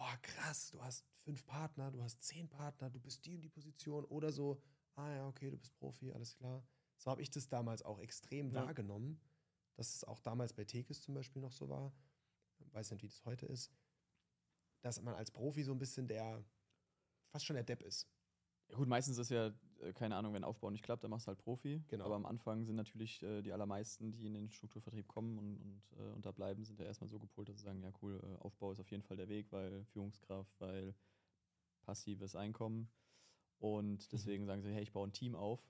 boah, 0.00 0.16
krass, 0.22 0.70
du 0.70 0.82
hast 0.82 1.04
fünf 1.24 1.44
Partner, 1.44 1.90
du 1.90 2.02
hast 2.02 2.22
zehn 2.22 2.48
Partner, 2.48 2.88
du 2.88 2.98
bist 2.98 3.26
die 3.26 3.34
in 3.34 3.42
die 3.42 3.50
Position 3.50 4.06
oder 4.06 4.32
so, 4.32 4.62
ah 4.94 5.12
ja, 5.14 5.28
okay, 5.28 5.50
du 5.50 5.58
bist 5.58 5.74
Profi, 5.74 6.10
alles 6.10 6.34
klar. 6.34 6.66
So 6.96 7.10
habe 7.10 7.20
ich 7.20 7.30
das 7.30 7.48
damals 7.48 7.82
auch 7.82 7.98
extrem 7.98 8.48
Ja. 8.48 8.64
wahrgenommen, 8.64 9.20
dass 9.76 9.94
es 9.94 10.04
auch 10.04 10.18
damals 10.20 10.54
bei 10.54 10.64
Tekis 10.64 11.02
zum 11.02 11.14
Beispiel 11.14 11.42
noch 11.42 11.52
so 11.52 11.68
war, 11.68 11.92
weiß 12.72 12.92
nicht, 12.92 13.02
wie 13.02 13.08
das 13.08 13.22
heute 13.26 13.44
ist, 13.44 13.70
dass 14.80 15.02
man 15.02 15.14
als 15.14 15.30
Profi 15.30 15.62
so 15.62 15.72
ein 15.72 15.78
bisschen 15.78 16.08
der, 16.08 16.42
fast 17.28 17.44
schon 17.44 17.56
der 17.56 17.64
Depp 17.64 17.82
ist. 17.82 18.08
Ja, 18.68 18.76
gut, 18.76 18.88
meistens 18.88 19.18
ist 19.18 19.30
ja, 19.30 19.52
keine 19.94 20.16
Ahnung, 20.16 20.34
wenn 20.34 20.44
Aufbau 20.44 20.70
nicht 20.70 20.84
klappt, 20.84 21.04
dann 21.04 21.10
machst 21.10 21.26
du 21.26 21.28
halt 21.28 21.38
Profi. 21.38 21.82
Genau. 21.88 22.04
Aber 22.06 22.16
am 22.16 22.26
Anfang 22.26 22.64
sind 22.64 22.76
natürlich 22.76 23.22
äh, 23.22 23.42
die 23.42 23.52
allermeisten, 23.52 24.12
die 24.12 24.26
in 24.26 24.34
den 24.34 24.50
Strukturvertrieb 24.50 25.08
kommen 25.08 25.38
und, 25.38 25.56
und, 25.56 25.82
äh, 25.98 26.12
und 26.12 26.26
da 26.26 26.32
bleiben, 26.32 26.64
sind 26.64 26.78
ja 26.78 26.86
erstmal 26.86 27.08
so 27.08 27.18
gepolt, 27.18 27.48
dass 27.48 27.58
sie 27.58 27.64
sagen, 27.64 27.82
ja 27.82 27.92
cool, 28.02 28.20
äh, 28.22 28.42
Aufbau 28.42 28.72
ist 28.72 28.80
auf 28.80 28.90
jeden 28.90 29.02
Fall 29.02 29.16
der 29.16 29.28
Weg, 29.28 29.50
weil 29.52 29.84
Führungskraft, 29.86 30.60
weil 30.60 30.94
passives 31.82 32.36
Einkommen. 32.36 32.90
Und 33.58 34.12
deswegen 34.12 34.46
sagen 34.46 34.62
sie, 34.62 34.72
hey, 34.72 34.82
ich 34.82 34.92
baue 34.92 35.08
ein 35.08 35.12
Team 35.12 35.34
auf 35.34 35.60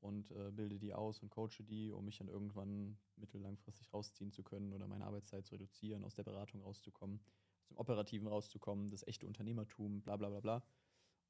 und 0.00 0.30
äh, 0.30 0.50
bilde 0.50 0.78
die 0.78 0.94
aus 0.94 1.22
und 1.22 1.30
coache 1.30 1.62
die, 1.62 1.92
um 1.92 2.04
mich 2.04 2.18
dann 2.18 2.28
irgendwann 2.28 2.98
mittellangfristig 3.16 3.92
rausziehen 3.92 4.32
zu 4.32 4.42
können 4.42 4.72
oder 4.72 4.86
meine 4.86 5.04
Arbeitszeit 5.06 5.46
zu 5.46 5.54
reduzieren, 5.54 6.04
aus 6.04 6.14
der 6.14 6.24
Beratung 6.24 6.62
rauszukommen, 6.62 7.20
aus 7.60 7.68
dem 7.68 7.78
Operativen 7.78 8.28
rauszukommen, 8.28 8.90
das 8.90 9.06
echte 9.06 9.26
Unternehmertum, 9.26 10.02
bla 10.02 10.16
bla 10.16 10.28
bla 10.28 10.40
bla. 10.40 10.62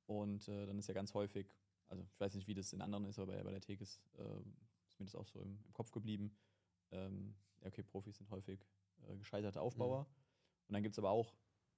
Und 0.07 0.49
äh, 0.49 0.67
dann 0.67 0.79
ist 0.79 0.89
ja 0.89 0.95
ganz 0.95 1.15
häufig, 1.15 1.55
also 1.89 2.03
ich 2.05 2.21
weiß 2.21 2.35
nicht, 2.35 2.47
wie 2.47 2.55
das 2.55 2.73
in 2.73 2.81
anderen 2.81 3.05
ist, 3.07 3.19
aber 3.19 3.33
bei, 3.33 3.43
bei 3.43 3.51
der 3.51 3.61
Tekis 3.61 4.01
äh, 4.19 4.41
ist 4.89 4.99
mir 4.99 5.07
das 5.07 5.15
auch 5.15 5.27
so 5.27 5.41
im, 5.41 5.61
im 5.65 5.73
Kopf 5.73 5.91
geblieben. 5.91 6.37
Ähm, 6.91 7.35
ja, 7.61 7.69
okay, 7.69 7.83
Profis 7.83 8.17
sind 8.17 8.31
häufig 8.31 8.67
äh, 9.07 9.17
gescheiterte 9.17 9.61
Aufbauer. 9.61 10.07
Und 10.69 10.75
dann 10.75 10.83
gibt 10.83 10.95
es 10.95 10.99
aber 10.99 11.11
auch, 11.11 11.35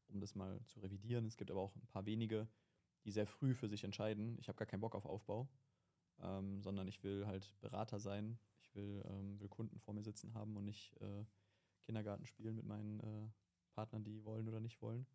um 0.08 0.20
das 0.20 0.34
mal 0.34 0.60
zu 0.64 0.80
revidieren, 0.80 1.26
es 1.26 1.36
gibt 1.36 1.50
aber 1.50 1.60
auch 1.60 1.74
ein 1.76 1.86
paar 1.88 2.06
wenige, 2.06 2.48
die 3.04 3.12
sehr 3.12 3.26
früh 3.26 3.54
für 3.54 3.68
sich 3.68 3.84
entscheiden, 3.84 4.36
ich 4.38 4.48
habe 4.48 4.58
gar 4.58 4.66
keinen 4.66 4.80
Bock 4.80 4.94
auf 4.94 5.06
Aufbau, 5.06 5.48
ähm, 6.20 6.60
sondern 6.60 6.88
ich 6.88 7.02
will 7.02 7.26
halt 7.26 7.54
Berater 7.60 7.98
sein, 8.00 8.38
ich 8.62 8.74
will, 8.74 9.02
ähm, 9.08 9.40
will 9.40 9.48
Kunden 9.48 9.78
vor 9.78 9.94
mir 9.94 10.02
sitzen 10.02 10.34
haben 10.34 10.56
und 10.56 10.64
nicht 10.64 11.00
äh, 11.00 11.24
Kindergarten 11.84 12.26
spielen 12.26 12.56
mit 12.56 12.66
meinen 12.66 13.00
äh, 13.00 13.28
Partnern, 13.74 14.04
die 14.04 14.24
wollen 14.24 14.48
oder 14.48 14.60
nicht 14.60 14.82
wollen. 14.82 15.06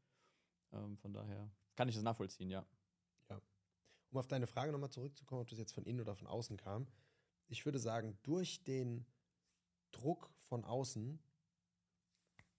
Ähm, 0.72 0.98
von 0.98 1.14
daher 1.14 1.52
kann 1.76 1.90
ich 1.90 1.96
das 1.96 2.04
nachvollziehen, 2.04 2.50
ja. 2.50 2.66
Um 4.16 4.20
auf 4.20 4.28
deine 4.28 4.48
Frage 4.48 4.72
nochmal 4.72 4.92
zurückzukommen, 4.92 5.42
ob 5.42 5.50
das 5.50 5.60
jetzt 5.60 5.74
von 5.74 5.84
innen 5.84 6.00
oder 6.00 6.16
von 6.16 6.26
außen 6.26 6.56
kam. 6.56 6.88
Ich 7.48 7.66
würde 7.66 7.80
sagen, 7.80 8.18
durch 8.24 8.64
den 8.64 9.06
Druck 9.92 10.32
von 10.48 10.64
außen 10.64 11.20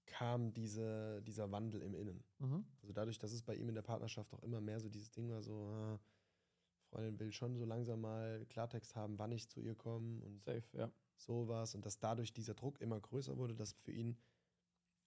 kam 0.04 0.52
diese, 0.52 1.22
dieser 1.22 1.50
Wandel 1.50 1.80
im 1.80 1.94
Innen. 1.94 2.22
Also 2.82 2.92
dadurch, 2.92 3.18
dass 3.18 3.32
es 3.32 3.42
bei 3.42 3.54
ihm 3.54 3.70
in 3.70 3.75
der 3.75 3.80
Partnerschaft 3.80 4.34
auch 4.34 4.42
immer 4.42 4.60
mehr 4.60 4.80
so 4.80 4.90
dieses 4.90 5.10
Ding 5.10 5.30
war, 5.30 5.42
so, 5.42 5.64
ah, 5.68 5.98
Freundin 6.90 7.18
will 7.18 7.32
schon 7.32 7.56
so 7.56 7.64
langsam 7.64 8.02
mal 8.02 8.44
Klartext 8.50 8.94
haben, 8.94 9.18
wann 9.18 9.32
ich 9.32 9.48
zu 9.48 9.60
ihr 9.60 9.75
komme 9.75 10.22
und 10.26 10.42
Safe, 10.42 10.62
ja. 10.76 10.92
sowas. 11.16 11.75
Und 11.75 11.86
dass 11.86 11.98
dadurch 11.98 12.34
dieser 12.34 12.52
Druck 12.52 12.82
immer 12.82 13.00
größer 13.00 13.38
wurde, 13.38 13.54
dass 13.54 13.72
für 13.72 13.92
ihn 13.92 14.18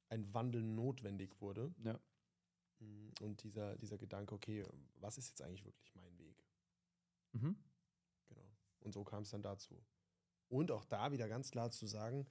ein 0.09 0.33
Wandel 0.33 0.63
notwendig 0.63 1.39
wurde. 1.41 1.71
Ja. 1.83 1.99
Mm, 2.79 3.11
Und 3.21 3.43
dieser, 3.43 3.77
dieser 3.77 3.99
Gedanke, 3.99 4.33
okay, 4.33 4.65
was 4.99 5.19
ist 5.19 5.29
jetzt 5.29 5.43
eigentlich 5.43 5.63
wirklich 5.63 5.93
mein? 5.93 6.18
Mhm. 7.33 7.57
Genau. 8.27 8.50
Und 8.79 8.93
so 8.93 9.03
kam 9.03 9.24
es 9.24 9.29
dann 9.29 9.41
dazu. 9.41 9.83
Und 10.48 10.71
auch 10.71 10.86
da 10.86 11.12
wieder 11.12 11.27
ganz 11.27 11.51
klar 11.51 11.71
zu 11.71 11.86
sagen, 11.86 12.27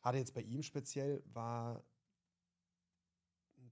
gerade 0.00 0.18
jetzt 0.18 0.34
bei 0.34 0.42
ihm 0.42 0.62
speziell 0.62 1.22
war, 1.26 1.84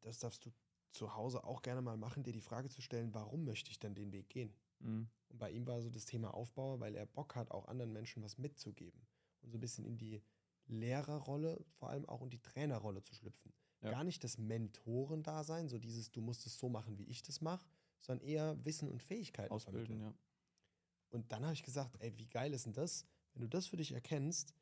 das 0.01 0.19
darfst 0.19 0.45
du 0.45 0.53
zu 0.91 1.15
Hause 1.15 1.45
auch 1.45 1.63
gerne 1.63 1.83
mal 1.83 1.97
machen, 1.97 2.23
dir 2.23 2.33
die 2.33 2.41
Frage 2.41 2.69
zu 2.69 2.81
stellen, 2.81 3.15
warum 3.15 3.45
möchte 3.45 3.71
ich 3.71 3.79
denn 3.79 3.95
den 3.95 4.13
Weg 4.13 4.29
gehen? 4.29 4.55
Mhm. 4.81 5.09
Und 5.29 5.39
bei 5.39 5.51
ihm 5.51 5.67
war 5.67 5.83
so 5.83 5.91
das 5.91 6.07
Thema 6.07 6.33
Aufbauer, 6.35 6.81
weil 6.81 6.95
er 6.95 7.07
Bock 7.07 7.35
hat, 7.35 7.51
auch 7.51 7.67
anderen 7.67 7.93
Menschen 7.93 8.23
was 8.23 8.39
mitzugeben 8.39 9.07
und 9.43 9.51
so 9.51 9.59
ein 9.59 9.61
bisschen 9.61 9.85
in 9.85 9.99
die 9.99 10.23
Lehrerrolle, 10.67 11.65
vor 11.79 11.91
allem 11.91 12.07
auch 12.07 12.23
in 12.23 12.31
die 12.31 12.41
Trainerrolle 12.41 13.03
zu 13.03 13.15
schlüpfen. 13.15 13.53
Ja. 13.81 13.91
Gar 13.91 14.05
nicht 14.05 14.25
das 14.25 14.39
Mentoren-Dasein, 14.39 15.69
so 15.69 15.79
dieses, 15.79 16.11
du 16.11 16.21
musst 16.21 16.47
es 16.47 16.59
so 16.59 16.69
machen, 16.69 16.99
wie 16.99 17.05
ich 17.05 17.23
das 17.23 17.41
mache, 17.41 17.67
sondern 18.01 18.27
eher 18.27 18.65
Wissen 18.65 18.89
und 18.89 19.03
Fähigkeiten 19.03 19.53
Ausbilden, 19.53 19.99
vermitteln. 19.99 20.01
ja. 20.01 20.15
Und 21.11 21.33
dann 21.33 21.45
habe 21.45 21.55
ich 21.55 21.63
gesagt, 21.63 21.97
ey, 22.01 22.17
wie 22.19 22.29
geil 22.29 22.53
ist 22.53 22.67
denn 22.67 22.73
das, 22.75 23.07
wenn 23.33 23.43
du 23.43 23.49
das 23.49 23.67
für 23.67 23.77
dich 23.77 23.93
erkennst, 23.93 24.55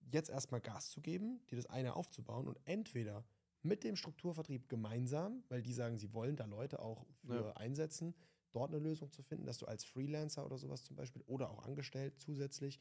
jetzt 0.00 0.30
erstmal 0.30 0.60
Gas 0.60 0.90
zu 0.90 1.00
geben, 1.00 1.44
dir 1.46 1.56
das 1.56 1.66
eine 1.66 1.94
aufzubauen 1.96 2.48
und 2.48 2.58
entweder 2.64 3.24
mit 3.62 3.84
dem 3.84 3.96
Strukturvertrieb 3.96 4.68
gemeinsam, 4.68 5.44
weil 5.48 5.62
die 5.62 5.72
sagen, 5.72 5.98
sie 5.98 6.12
wollen 6.12 6.36
da 6.36 6.44
Leute 6.46 6.80
auch 6.80 7.06
für 7.24 7.44
Ja. 7.46 7.56
einsetzen, 7.56 8.14
dort 8.52 8.70
eine 8.70 8.80
Lösung 8.82 9.10
zu 9.12 9.22
finden, 9.22 9.46
dass 9.46 9.58
du 9.58 9.66
als 9.66 9.84
Freelancer 9.84 10.44
oder 10.44 10.58
sowas 10.58 10.82
zum 10.82 10.96
Beispiel 10.96 11.22
oder 11.26 11.50
auch 11.50 11.62
angestellt 11.62 12.18
zusätzlich 12.18 12.80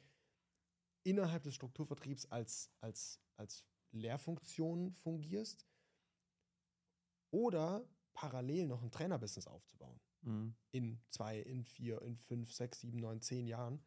innerhalb 1.03 1.43
des 1.43 1.55
Strukturvertriebs 1.55 2.25
als, 2.27 2.72
als, 2.79 3.20
als 3.38 3.65
Lehrfunktion 3.91 4.91
fungierst 4.93 5.67
oder 7.31 7.88
parallel 8.13 8.68
noch 8.68 8.82
ein 8.84 8.91
Trainerbusiness 8.91 9.48
aufzubauen 9.48 10.00
Mhm. 10.24 10.53
in 10.72 11.01
zwei, 11.10 11.39
in 11.39 11.63
vier, 11.63 12.01
in 12.03 12.15
fünf, 12.15 12.51
sechs, 12.53 12.82
sieben, 12.82 13.00
neun, 13.00 13.22
zehn 13.22 13.48
Jahren 13.48 13.84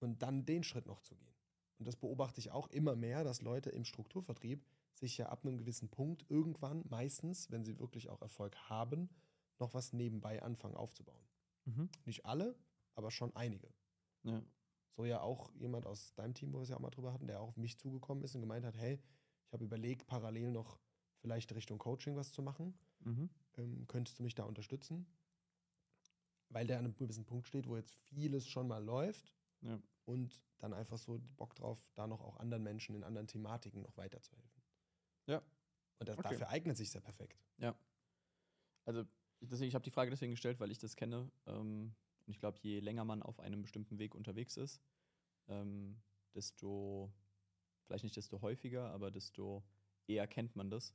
und 0.00 0.22
dann 0.22 0.46
den 0.46 0.64
Schritt 0.64 0.86
noch 0.86 1.00
zu 1.00 1.14
gehen. 1.14 1.34
Und 1.78 1.86
das 1.86 1.96
beobachte 1.96 2.40
ich 2.40 2.50
auch 2.50 2.68
immer 2.68 2.96
mehr, 2.96 3.24
dass 3.24 3.42
Leute 3.42 3.70
im 3.70 3.84
Strukturvertrieb 3.84 4.64
sich 4.94 5.18
ja 5.18 5.28
ab 5.28 5.44
einem 5.44 5.58
gewissen 5.58 5.88
Punkt 5.90 6.24
irgendwann, 6.30 6.84
meistens, 6.88 7.50
wenn 7.50 7.64
sie 7.64 7.78
wirklich 7.78 8.08
auch 8.08 8.22
Erfolg 8.22 8.56
haben, 8.68 9.10
noch 9.58 9.74
was 9.74 9.92
nebenbei 9.92 10.42
anfangen 10.42 10.76
aufzubauen. 10.76 11.24
Mhm. 11.64 11.90
Nicht 12.04 12.24
alle, 12.24 12.56
aber 12.94 13.10
schon 13.10 13.34
einige. 13.36 13.68
Ja. 14.22 14.42
So 14.96 15.04
ja 15.04 15.20
auch 15.20 15.52
jemand 15.54 15.86
aus 15.86 16.14
deinem 16.14 16.34
Team, 16.34 16.52
wo 16.52 16.58
wir 16.58 16.62
es 16.62 16.68
ja 16.68 16.76
auch 16.76 16.80
mal 16.80 16.90
drüber 16.90 17.12
hatten, 17.12 17.26
der 17.26 17.40
auch 17.40 17.48
auf 17.48 17.56
mich 17.56 17.78
zugekommen 17.78 18.22
ist 18.24 18.34
und 18.34 18.42
gemeint 18.42 18.64
hat, 18.64 18.76
hey, 18.76 19.00
ich 19.46 19.52
habe 19.52 19.64
überlegt, 19.64 20.06
parallel 20.06 20.50
noch 20.50 20.78
vielleicht 21.22 21.54
Richtung 21.54 21.78
Coaching 21.78 22.16
was 22.16 22.32
zu 22.32 22.42
machen 22.42 22.74
Mhm. 23.04 23.30
ähm, 23.56 23.86
könntest 23.88 24.18
du 24.18 24.22
mich 24.22 24.34
da 24.34 24.44
unterstützen? 24.44 25.06
Weil 26.50 26.66
der 26.66 26.78
an 26.78 26.84
einem 26.84 26.94
gewissen 26.96 27.24
Punkt 27.24 27.46
steht, 27.48 27.66
wo 27.66 27.76
jetzt 27.76 27.94
vieles 27.94 28.46
schon 28.46 28.68
mal 28.68 28.84
läuft 28.84 29.34
Ja. 29.62 29.80
und 30.04 30.42
dann 30.58 30.74
einfach 30.74 30.98
so 30.98 31.18
Bock 31.36 31.54
drauf, 31.54 31.82
da 31.94 32.06
noch 32.06 32.20
auch 32.20 32.36
anderen 32.36 32.62
Menschen 32.62 32.94
in 32.94 33.04
anderen 33.04 33.26
Thematiken 33.26 33.82
noch 33.82 33.96
weiterzuhelfen. 33.96 34.62
Ja. 35.26 35.42
Und 35.98 36.08
das, 36.08 36.18
Okay. 36.18 36.28
dafür 36.30 36.48
eignet 36.50 36.76
sich 36.76 36.90
sehr 36.90 37.00
perfekt. 37.00 37.38
Also 38.84 39.04
deswegen, 39.40 39.68
ich 39.68 39.74
habe 39.74 39.84
die 39.84 39.90
Frage 39.90 40.10
deswegen 40.10 40.32
gestellt, 40.32 40.58
weil 40.60 40.70
ich 40.70 40.78
das 40.78 40.96
kenne. 40.96 41.30
Ähm, 41.46 41.94
und 42.26 42.30
ich 42.32 42.38
glaube, 42.40 42.58
je 42.62 42.80
länger 42.80 43.04
man 43.04 43.22
auf 43.22 43.38
einem 43.40 43.62
bestimmten 43.62 43.98
Weg 43.98 44.14
unterwegs 44.14 44.56
ist, 44.56 44.80
ähm, 45.48 46.00
desto, 46.34 47.12
vielleicht 47.86 48.04
nicht 48.04 48.16
desto 48.16 48.40
häufiger, 48.42 48.90
aber 48.90 49.10
desto 49.10 49.62
eher 50.08 50.26
kennt 50.26 50.56
man 50.56 50.70
das, 50.70 50.94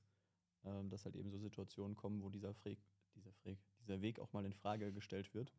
ähm, 0.68 0.90
dass 0.90 1.06
halt 1.06 1.16
eben 1.16 1.32
so 1.32 1.38
Situationen 1.38 1.96
kommen, 1.96 2.22
wo 2.22 2.30
dieser, 2.30 2.54
Freg, 2.54 2.80
dieser, 3.16 3.32
Freg, 3.34 3.60
dieser 3.80 4.02
Weg 4.02 4.20
auch 4.20 4.34
mal 4.34 4.46
in 4.46 4.54
Frage 4.54 4.92
gestellt 4.92 5.34
wird. 5.34 5.54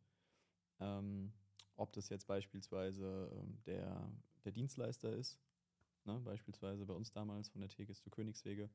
Ähm, 0.79 1.33
ob 1.75 1.93
das 1.93 2.09
jetzt 2.09 2.27
beispielsweise 2.27 3.31
ähm, 3.33 3.57
der, 3.65 4.11
der 4.43 4.51
Dienstleister 4.51 5.11
ist, 5.13 5.39
ne, 6.05 6.19
beispielsweise 6.19 6.85
bei 6.85 6.93
uns 6.93 7.11
damals 7.11 7.49
von 7.49 7.61
der 7.61 7.69
Tegis 7.69 8.01
zu 8.01 8.09
Königswege, 8.09 8.69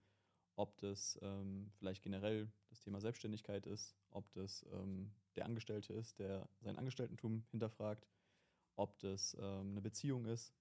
ob 0.57 0.77
das 0.79 1.19
ähm, 1.23 1.71
vielleicht 1.77 2.03
generell 2.03 2.51
das 2.71 2.81
Thema 2.81 3.01
Selbstständigkeit 3.01 3.67
ist, 3.67 3.97
ob 4.11 4.31
das 4.33 4.65
ähm, 4.73 5.11
der 5.37 5.47
Angestellte 5.47 5.93
ist, 5.93 6.19
der 6.19 6.49
sein 6.61 6.79
Angestelltentum 6.79 7.45
hinterfragt, 7.51 8.07
ob 8.77 8.99
das 9.01 9.37
ähm, 9.41 9.73
eine 9.73 9.81
Beziehung 9.81 10.27
ist, 10.27 10.53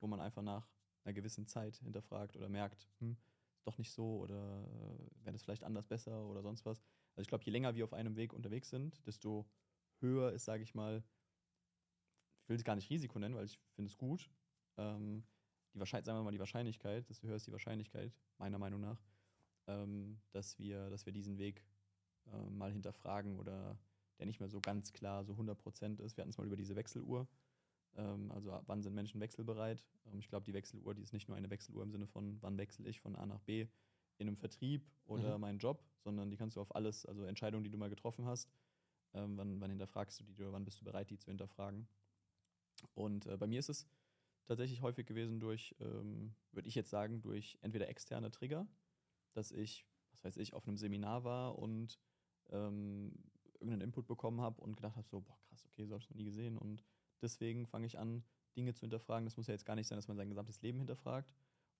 wo 0.00 0.06
man 0.06 0.20
einfach 0.20 0.42
nach 0.42 0.68
einer 1.04 1.14
gewissen 1.14 1.46
Zeit 1.46 1.76
hinterfragt 1.76 2.36
oder 2.36 2.48
merkt, 2.48 2.88
hm, 2.98 3.16
doch 3.64 3.78
nicht 3.78 3.92
so 3.92 4.18
oder 4.18 4.64
äh, 4.64 5.24
wäre 5.24 5.32
das 5.32 5.42
vielleicht 5.42 5.64
anders 5.64 5.86
besser 5.86 6.26
oder 6.26 6.42
sonst 6.42 6.64
was. 6.64 6.82
Also 7.14 7.22
ich 7.22 7.28
glaube, 7.28 7.44
je 7.44 7.52
länger 7.52 7.74
wir 7.74 7.84
auf 7.84 7.92
einem 7.92 8.16
Weg 8.16 8.32
unterwegs 8.32 8.70
sind, 8.70 9.04
desto 9.06 9.48
höher 10.00 10.32
ist, 10.32 10.44
sage 10.44 10.62
ich 10.62 10.74
mal, 10.74 11.02
ich 12.42 12.48
will 12.48 12.56
es 12.56 12.64
gar 12.64 12.76
nicht 12.76 12.90
Risiko 12.90 13.18
nennen, 13.18 13.34
weil 13.34 13.44
ich 13.44 13.58
finde 13.74 13.90
es 13.90 13.98
gut. 13.98 14.30
Ähm, 14.76 15.24
die 15.74 15.80
Wahrscheinlichkeit, 15.80 16.06
sagen 16.06 16.18
wir 16.18 16.24
mal 16.24 16.32
die 16.32 16.38
Wahrscheinlichkeit, 16.38 17.08
desto 17.10 17.26
höher 17.26 17.36
ist 17.36 17.46
die 17.46 17.52
Wahrscheinlichkeit, 17.52 18.12
meiner 18.38 18.58
Meinung 18.58 18.80
nach, 18.80 19.02
ähm, 19.66 20.20
dass, 20.30 20.58
wir, 20.58 20.88
dass 20.90 21.04
wir 21.04 21.12
diesen 21.12 21.38
Weg 21.38 21.64
äh, 22.32 22.50
mal 22.50 22.72
hinterfragen 22.72 23.38
oder 23.38 23.78
der 24.18 24.26
nicht 24.26 24.40
mehr 24.40 24.48
so 24.48 24.60
ganz 24.60 24.92
klar 24.92 25.24
so 25.24 25.34
100% 25.34 26.00
ist. 26.00 26.16
Wir 26.16 26.22
hatten 26.22 26.30
es 26.30 26.38
mal 26.38 26.46
über 26.46 26.56
diese 26.56 26.76
Wechseluhr. 26.76 27.28
Ähm, 27.98 28.32
also 28.32 28.58
wann 28.66 28.82
sind 28.82 28.94
Menschen 28.94 29.20
wechselbereit? 29.20 29.84
Ähm, 30.06 30.20
ich 30.20 30.28
glaube, 30.28 30.44
die 30.46 30.54
Wechseluhr, 30.54 30.94
die 30.94 31.02
ist 31.02 31.12
nicht 31.12 31.28
nur 31.28 31.36
eine 31.36 31.50
Wechseluhr 31.50 31.82
im 31.82 31.90
Sinne 31.92 32.06
von, 32.06 32.40
wann 32.42 32.56
wechsle 32.58 32.88
ich 32.88 33.00
von 33.00 33.16
A 33.16 33.26
nach 33.26 33.40
B 33.40 33.68
in 34.18 34.28
einem 34.28 34.38
Vertrieb 34.38 34.90
oder 35.06 35.36
Mhm. 35.36 35.40
meinen 35.40 35.58
Job, 35.58 35.84
sondern 36.04 36.30
die 36.30 36.36
kannst 36.36 36.56
du 36.56 36.60
auf 36.62 36.74
alles, 36.74 37.06
also 37.06 37.24
Entscheidungen, 37.24 37.64
die 37.64 37.70
du 37.70 37.78
mal 37.78 37.90
getroffen 37.90 38.24
hast, 38.26 38.50
ähm, 39.14 39.36
wann, 39.36 39.60
wann 39.60 39.70
hinterfragst 39.70 40.20
du 40.20 40.24
die 40.24 40.40
oder 40.42 40.52
wann 40.52 40.64
bist 40.64 40.80
du 40.80 40.84
bereit, 40.84 41.10
die 41.10 41.18
zu 41.18 41.26
hinterfragen. 41.30 41.88
Und 42.94 43.26
äh, 43.26 43.36
bei 43.36 43.46
mir 43.46 43.58
ist 43.58 43.68
es 43.68 43.88
tatsächlich 44.46 44.82
häufig 44.82 45.06
gewesen 45.06 45.40
durch, 45.40 45.76
ähm, 45.80 46.34
würde 46.52 46.68
ich 46.68 46.74
jetzt 46.74 46.90
sagen, 46.90 47.20
durch 47.22 47.58
entweder 47.62 47.88
externe 47.88 48.30
Trigger, 48.30 48.66
dass 49.34 49.52
ich, 49.52 49.86
was 50.12 50.24
weiß 50.24 50.36
ich, 50.38 50.54
auf 50.54 50.66
einem 50.66 50.76
Seminar 50.76 51.24
war 51.24 51.58
und 51.58 51.98
ähm, 52.50 53.12
irgendeinen 53.54 53.82
Input 53.82 54.06
bekommen 54.06 54.40
habe 54.40 54.60
und 54.62 54.76
gedacht 54.76 54.96
habe, 54.96 55.08
so, 55.08 55.20
boah, 55.20 55.38
krass, 55.48 55.66
okay, 55.66 55.86
so 55.86 55.94
habe 55.94 56.02
ich 56.02 56.10
noch 56.10 56.16
nie 56.16 56.24
gesehen. 56.24 56.56
Und 56.58 56.84
deswegen 57.22 57.66
fange 57.66 57.86
ich 57.86 57.98
an, 57.98 58.22
Dinge 58.56 58.74
zu 58.74 58.80
hinterfragen. 58.80 59.24
Das 59.24 59.36
muss 59.36 59.46
ja 59.46 59.54
jetzt 59.54 59.66
gar 59.66 59.76
nicht 59.76 59.86
sein, 59.86 59.96
dass 59.96 60.08
man 60.08 60.16
sein 60.16 60.28
gesamtes 60.28 60.60
Leben 60.62 60.78
hinterfragt 60.78 61.32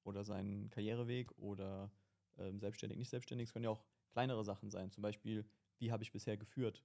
oder 0.04 0.24
seinen 0.24 0.70
Karriereweg 0.70 1.36
oder 1.38 1.90
ähm, 2.38 2.60
selbstständig, 2.60 2.98
nicht 2.98 3.10
selbstständig. 3.10 3.48
Es 3.48 3.52
können 3.52 3.64
ja 3.64 3.70
auch 3.70 3.84
kleinere 4.12 4.44
Sachen 4.44 4.70
sein. 4.70 4.90
Zum 4.90 5.02
Beispiel, 5.02 5.44
wie 5.78 5.90
habe 5.92 6.02
ich 6.02 6.12
bisher 6.12 6.36
geführt 6.36 6.82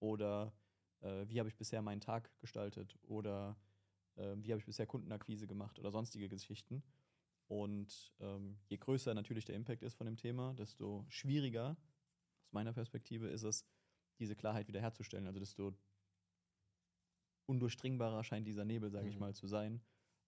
oder 0.00 0.52
äh, 1.00 1.28
wie 1.28 1.38
habe 1.38 1.48
ich 1.48 1.56
bisher 1.56 1.82
meinen 1.82 2.00
Tag 2.00 2.30
gestaltet 2.40 2.98
oder 3.02 3.56
äh, 4.16 4.34
wie 4.36 4.50
habe 4.50 4.58
ich 4.58 4.66
bisher 4.66 4.86
Kundenakquise 4.86 5.46
gemacht 5.46 5.78
oder 5.78 5.90
sonstige 5.90 6.28
Geschichten. 6.28 6.82
Und 7.46 8.12
ähm, 8.20 8.58
je 8.68 8.78
größer 8.78 9.14
natürlich 9.14 9.44
der 9.44 9.54
Impact 9.54 9.82
ist 9.82 9.94
von 9.94 10.06
dem 10.06 10.16
Thema, 10.16 10.54
desto 10.54 11.04
schwieriger 11.08 11.76
aus 12.42 12.52
meiner 12.52 12.72
Perspektive 12.72 13.28
ist 13.28 13.42
es, 13.42 13.66
diese 14.18 14.36
Klarheit 14.36 14.68
wiederherzustellen. 14.68 15.26
Also 15.26 15.40
desto 15.40 15.74
undurchdringbarer 17.46 18.24
scheint 18.24 18.46
dieser 18.46 18.64
Nebel, 18.64 18.90
sage 18.90 19.08
ich 19.08 19.16
Mhm. 19.16 19.20
mal, 19.20 19.34
zu 19.34 19.46
sein, 19.46 19.80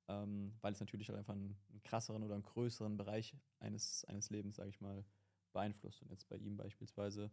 ähm, 0.09 0.57
weil 0.61 0.73
es 0.73 0.81
natürlich 0.81 1.09
halt 1.09 1.19
einfach 1.19 1.35
einen, 1.35 1.57
einen 1.71 1.83
krasseren 1.83 2.23
oder 2.23 2.35
einen 2.35 2.43
größeren 2.45 2.97
Bereich 2.97 3.37
eines, 3.59 4.05
eines 4.07 4.31
Lebens, 4.31 4.57
sage 4.57 4.71
ich 4.71 4.81
mal, 4.81 5.05
beeinflusst. 5.53 6.03
Und 6.03 6.11
jetzt 6.11 6.29
bei 6.29 6.37
ihm 6.37 6.57
beispielsweise, 6.57 7.31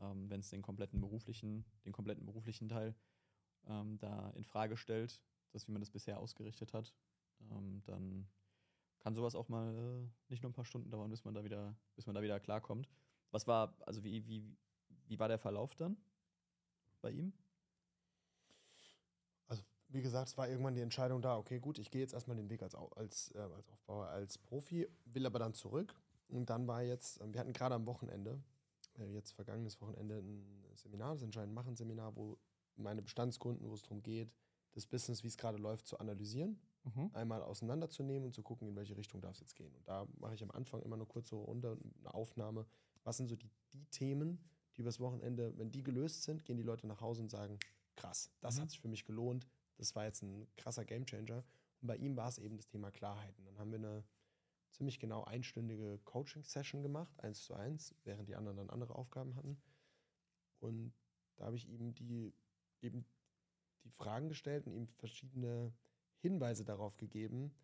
ähm, 0.00 0.30
wenn 0.30 0.40
es 0.40 0.50
den 0.50 0.62
kompletten 0.62 1.00
beruflichen, 1.00 1.64
den 1.84 1.92
kompletten 1.92 2.24
beruflichen 2.26 2.68
Teil 2.68 2.94
ähm, 3.66 3.98
da 3.98 4.30
in 4.30 4.44
Frage 4.44 4.76
stellt, 4.76 5.22
das, 5.50 5.66
wie 5.66 5.72
man 5.72 5.80
das 5.80 5.90
bisher 5.90 6.18
ausgerichtet 6.18 6.72
hat, 6.72 6.94
ähm, 7.50 7.82
dann 7.84 8.28
kann 8.98 9.14
sowas 9.14 9.34
auch 9.34 9.48
mal 9.48 9.74
äh, 9.74 10.08
nicht 10.28 10.42
nur 10.42 10.50
ein 10.50 10.54
paar 10.54 10.64
Stunden 10.64 10.90
dauern, 10.90 11.10
bis 11.10 11.24
man 11.24 11.34
da 11.34 11.44
wieder, 11.44 11.76
bis 11.94 12.06
man 12.06 12.14
da 12.14 12.22
wieder 12.22 12.40
klarkommt. 12.40 12.88
Was 13.30 13.46
war, 13.46 13.76
also 13.86 14.02
wie, 14.04 14.26
wie, 14.26 14.56
wie 15.06 15.18
war 15.18 15.28
der 15.28 15.38
Verlauf 15.38 15.74
dann 15.74 15.96
bei 17.02 17.10
ihm? 17.10 17.32
Wie 19.88 20.02
gesagt, 20.02 20.28
es 20.28 20.36
war 20.36 20.48
irgendwann 20.48 20.74
die 20.74 20.80
Entscheidung 20.80 21.22
da, 21.22 21.36
okay, 21.36 21.58
gut, 21.60 21.78
ich 21.78 21.90
gehe 21.90 22.00
jetzt 22.00 22.12
erstmal 22.12 22.36
den 22.36 22.50
Weg 22.50 22.62
als, 22.62 22.74
als, 22.74 23.32
äh, 23.34 23.38
als 23.38 23.68
Aufbauer, 23.70 24.08
als 24.08 24.36
Profi, 24.38 24.88
will 25.04 25.26
aber 25.26 25.38
dann 25.38 25.54
zurück. 25.54 25.94
Und 26.28 26.50
dann 26.50 26.66
war 26.66 26.82
jetzt, 26.82 27.20
ähm, 27.20 27.32
wir 27.32 27.40
hatten 27.40 27.52
gerade 27.52 27.74
am 27.76 27.86
Wochenende, 27.86 28.42
äh, 28.98 29.06
jetzt 29.12 29.32
vergangenes 29.32 29.80
Wochenende, 29.80 30.18
ein 30.18 30.64
Seminar, 30.74 31.14
das 31.14 31.22
Entscheidend 31.22 31.54
machen 31.54 31.76
Seminar, 31.76 32.16
wo 32.16 32.36
meine 32.76 33.00
Bestandskunden, 33.00 33.68
wo 33.70 33.74
es 33.74 33.82
darum 33.82 34.02
geht, 34.02 34.30
das 34.72 34.86
Business, 34.86 35.22
wie 35.22 35.28
es 35.28 35.36
gerade 35.36 35.56
läuft, 35.56 35.86
zu 35.86 35.98
analysieren, 35.98 36.58
einmal 37.14 37.42
auseinanderzunehmen 37.42 38.26
und 38.26 38.32
zu 38.32 38.42
gucken, 38.42 38.68
in 38.68 38.76
welche 38.76 38.96
Richtung 38.96 39.20
darf 39.20 39.34
es 39.34 39.40
jetzt 39.40 39.56
gehen. 39.56 39.74
Und 39.74 39.88
da 39.88 40.06
mache 40.18 40.34
ich 40.34 40.42
am 40.42 40.50
Anfang 40.52 40.82
immer 40.82 40.94
eine 40.96 41.06
kurze 41.06 41.34
Runde, 41.34 41.72
und 41.72 41.94
eine 41.98 42.14
Aufnahme. 42.14 42.64
Was 43.02 43.16
sind 43.16 43.26
so 43.28 43.34
die, 43.34 43.50
die 43.72 43.84
Themen, 43.86 44.38
die 44.76 44.82
übers 44.82 45.00
Wochenende, 45.00 45.56
wenn 45.56 45.72
die 45.72 45.82
gelöst 45.82 46.22
sind, 46.24 46.44
gehen 46.44 46.56
die 46.58 46.62
Leute 46.62 46.86
nach 46.86 47.00
Hause 47.00 47.22
und 47.22 47.30
sagen, 47.30 47.58
krass, 47.96 48.30
das 48.40 48.56
Mhm. 48.56 48.60
hat 48.60 48.70
sich 48.70 48.80
für 48.80 48.88
mich 48.88 49.04
gelohnt, 49.04 49.46
das 49.76 49.94
war 49.94 50.04
jetzt 50.04 50.22
ein 50.22 50.46
krasser 50.56 50.84
Gamechanger. 50.84 51.44
Und 51.80 51.88
bei 51.88 51.96
ihm 51.96 52.16
war 52.16 52.28
es 52.28 52.38
eben 52.38 52.56
das 52.56 52.68
Thema 52.68 52.90
Klarheit. 52.90 53.38
Und 53.38 53.46
dann 53.46 53.58
haben 53.58 53.70
wir 53.70 53.78
eine 53.78 54.04
ziemlich 54.70 54.98
genau 54.98 55.24
einstündige 55.24 55.98
Coaching-Session 56.04 56.82
gemacht, 56.82 57.18
eins 57.20 57.44
zu 57.44 57.54
eins, 57.54 57.94
während 58.04 58.28
die 58.28 58.36
anderen 58.36 58.56
dann 58.58 58.70
andere 58.70 58.94
Aufgaben 58.94 59.36
hatten. 59.36 59.60
Und 60.60 60.92
da 61.36 61.46
habe 61.46 61.56
ich 61.56 61.68
ihm 61.68 61.94
die 61.94 62.32
eben 62.82 63.06
die 63.84 63.90
Fragen 63.90 64.28
gestellt 64.28 64.66
und 64.66 64.74
ihm 64.74 64.86
verschiedene 64.86 65.72
Hinweise 66.18 66.64
darauf 66.64 66.96
gegeben, 66.96 67.54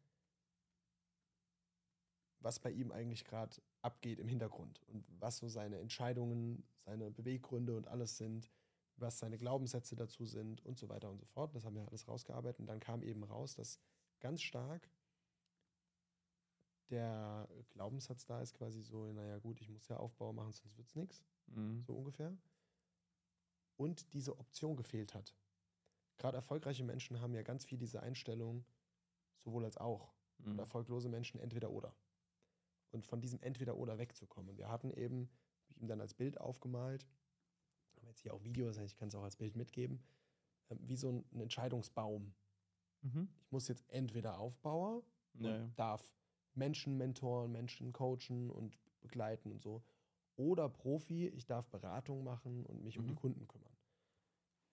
was 2.41 2.61
bei 2.61 2.71
ihm 2.71 2.93
eigentlich 2.93 3.25
gerade 3.25 3.57
abgeht 3.83 4.19
im 4.19 4.29
Hintergrund 4.29 4.81
und 4.89 5.05
was 5.21 5.39
so 5.39 5.49
seine 5.49 5.79
Entscheidungen, 5.79 6.65
seine 6.85 7.11
Beweggründe 7.11 7.77
und 7.77 7.89
alles 7.89 8.17
sind, 8.17 8.51
was 8.97 9.19
seine 9.19 9.39
Glaubenssätze 9.39 9.97
dazu 9.97 10.27
sind 10.27 10.65
und 10.65 10.79
so 10.79 10.89
weiter 10.89 11.11
und 11.11 11.19
so 11.19 11.27
fort. 11.27 11.55
Das 11.55 11.65
haben 11.65 11.75
wir 11.75 11.87
alles 11.89 12.07
rausgearbeitet 12.09 12.61
und 12.61 12.67
dann 12.67 12.81
kam 12.81 13.03
eben 13.03 13.25
raus, 13.25 13.55
dass 13.55 13.79
ganz 14.21 14.43
stark 14.43 14.89
der 16.91 17.49
Glaubenssatz 17.71 18.27
da 18.27 18.41
ist 18.43 18.55
quasi 18.55 18.83
so, 18.83 19.11
naja 19.13 19.39
gut, 19.39 19.61
ich 19.61 19.69
muss 19.69 19.89
ja 19.89 19.97
Aufbau 19.97 20.33
machen, 20.33 20.53
sonst 20.53 20.77
wird 20.77 20.89
es 20.89 20.95
nichts, 20.97 21.25
Mhm. 21.47 21.83
so 21.87 21.95
ungefähr. 21.97 22.37
Und 23.77 24.13
diese 24.13 24.39
Option 24.39 24.77
gefehlt 24.77 25.15
hat. 25.15 25.35
Gerade 26.19 26.37
erfolgreiche 26.37 26.85
Menschen 26.85 27.21
haben 27.21 27.35
ja 27.35 27.43
ganz 27.43 27.65
viel 27.65 27.79
diese 27.79 28.03
Einstellung, 28.03 28.65
sowohl 29.41 29.65
als 29.65 29.79
auch. 29.79 30.13
Und 30.39 30.53
Mhm. 30.55 30.59
erfolglose 30.59 31.09
Menschen 31.09 31.41
entweder 31.41 31.71
oder. 31.71 31.97
Und 32.91 33.07
von 33.07 33.21
diesem 33.21 33.41
entweder 33.41 33.77
oder 33.77 33.99
wegzukommen. 33.99 34.57
Wir 34.59 34.69
hatten 34.69 34.91
eben, 34.91 35.31
hab 35.65 35.71
ich 35.71 35.81
ihm 35.81 35.89
dann 35.89 36.01
als 36.01 36.15
Bild 36.15 36.39
aufgemalt, 36.39 37.07
jetzt 38.13 38.21
hier 38.23 38.35
auch 38.35 38.45
Video, 38.45 38.67
das 38.67 38.79
heißt, 38.79 38.93
ich 38.93 38.99
kann 38.99 39.09
es 39.09 39.15
auch 39.15 39.23
als 39.25 39.37
Bild 39.37 39.57
mitgeben, 39.57 40.01
ähm, 40.71 40.79
wie 40.83 40.97
so 40.97 41.09
ein, 41.11 41.41
Entscheidungsbaum. 41.41 42.33
Mhm. 43.03 43.29
Ich 43.41 43.51
muss 43.51 43.69
jetzt 43.69 43.89
entweder 43.91 44.39
Aufbauer 44.39 45.03
und 45.35 45.45
Ja, 45.45 45.57
ja. 45.57 45.69
darf 45.77 46.15
Menschen 46.55 46.97
mentoren, 46.99 47.51
Menschen 47.51 47.93
coachen 47.93 48.51
und 48.51 48.79
begleiten 49.01 49.51
und 49.51 49.61
so. 49.61 49.83
Oder 50.37 50.69
Profi, 50.69 51.29
ich 51.29 51.47
darf 51.47 51.69
Beratung 51.69 52.23
machen 52.25 52.65
und 52.67 52.83
mich 52.83 52.99
um 52.99 53.07
die 53.07 53.13
Mhm. 53.15 53.19
Kunden 53.19 53.49
kümmern. 53.49 53.75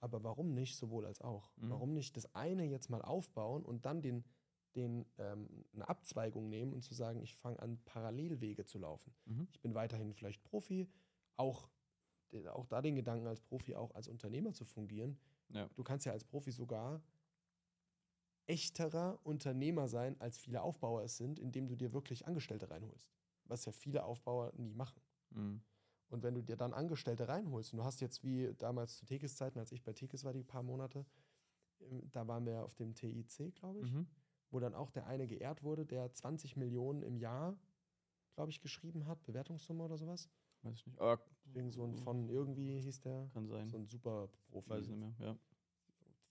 Aber 0.01 0.23
warum 0.23 0.53
nicht 0.53 0.75
sowohl 0.77 1.05
als 1.05 1.21
auch? 1.21 1.51
Mhm. 1.57 1.69
Warum 1.69 1.93
nicht 1.93 2.15
das 2.15 2.33
eine 2.35 2.65
jetzt 2.65 2.89
mal 2.89 3.01
aufbauen 3.01 3.65
und 3.65 3.85
dann 3.85 4.01
den, 4.01 4.23
den, 4.75 5.05
ähm, 5.17 5.65
eine 5.73 5.87
Abzweigung 5.89 6.47
nehmen 6.49 6.73
und 6.73 6.83
zu 6.83 6.93
sagen, 6.93 7.21
ich 7.21 7.35
fange 7.35 7.59
an, 7.59 7.79
Parallelwege 7.85 8.65
zu 8.65 8.77
laufen. 8.77 9.13
Mhm. 9.25 9.47
Ich 9.51 9.59
bin 9.61 9.73
weiterhin 9.73 10.13
vielleicht 10.13 10.43
Profi, 10.43 10.87
auch, 11.37 11.69
auch 12.49 12.65
da 12.65 12.81
den 12.81 12.95
Gedanken 12.95 13.27
als 13.27 13.41
Profi 13.41 13.75
auch 13.75 13.93
als 13.95 14.07
Unternehmer 14.07 14.53
zu 14.53 14.65
fungieren. 14.65 15.17
Ja. 15.49 15.67
Du 15.75 15.83
kannst 15.83 16.05
ja 16.05 16.11
als 16.11 16.23
Profi 16.23 16.51
sogar 16.51 17.01
echterer 18.47 19.19
Unternehmer 19.23 19.87
sein, 19.87 20.19
als 20.19 20.37
viele 20.37 20.61
Aufbauer 20.61 21.03
es 21.03 21.17
sind, 21.17 21.39
indem 21.39 21.67
du 21.67 21.75
dir 21.75 21.93
wirklich 21.93 22.25
Angestellte 22.27 22.69
reinholst. 22.69 23.11
Was 23.45 23.65
ja 23.65 23.71
viele 23.71 24.03
Aufbauer 24.03 24.51
nie 24.57 24.73
machen. 24.73 25.01
Mhm. 25.31 25.61
Und 26.09 26.23
wenn 26.23 26.33
du 26.33 26.41
dir 26.41 26.55
dann 26.55 26.73
Angestellte 26.73 27.27
reinholst, 27.27 27.73
und 27.73 27.77
du 27.77 27.83
hast 27.85 28.01
jetzt 28.01 28.23
wie 28.23 28.53
damals 28.57 28.97
zu 28.97 29.05
Tekis 29.05 29.35
Zeiten, 29.35 29.59
als 29.59 29.71
ich 29.71 29.83
bei 29.83 29.93
Tekis 29.93 30.23
war, 30.23 30.33
die 30.33 30.43
paar 30.43 30.63
Monate, 30.63 31.05
ähm, 31.81 32.09
da 32.11 32.27
waren 32.27 32.45
wir 32.45 32.63
auf 32.63 32.73
dem 32.73 32.95
TIC, 32.95 33.53
glaube 33.55 33.81
ich, 33.81 33.91
Mhm. 33.93 34.07
wo 34.49 34.59
dann 34.59 34.73
auch 34.73 34.89
der 34.89 35.05
eine 35.05 35.27
geehrt 35.27 35.61
wurde, 35.61 35.85
der 35.85 36.11
20 36.11 36.55
Millionen 36.55 37.03
im 37.03 37.17
Jahr, 37.17 37.55
glaube 38.33 38.49
ich, 38.49 38.61
geschrieben 38.61 39.05
hat, 39.05 39.21
Bewertungssumme 39.23 39.83
oder 39.83 39.97
sowas. 39.97 40.27
Weiß 40.63 40.75
ich 40.75 40.85
nicht. 40.87 40.99
Aber 40.99 41.21
Irgend 41.53 41.73
so 41.73 41.83
ein 41.83 41.95
von 41.95 42.29
irgendwie 42.29 42.79
hieß 42.81 43.01
der, 43.01 43.27
kann 43.33 43.47
sein. 43.47 43.69
so 43.69 43.77
ein 43.77 43.87
super 43.87 44.29
Profi. 44.51 44.69
Weiß 44.69 44.83
ich 44.83 44.89
nicht 44.95 44.99
mehr. 45.19 45.29
Ja. 45.29 45.37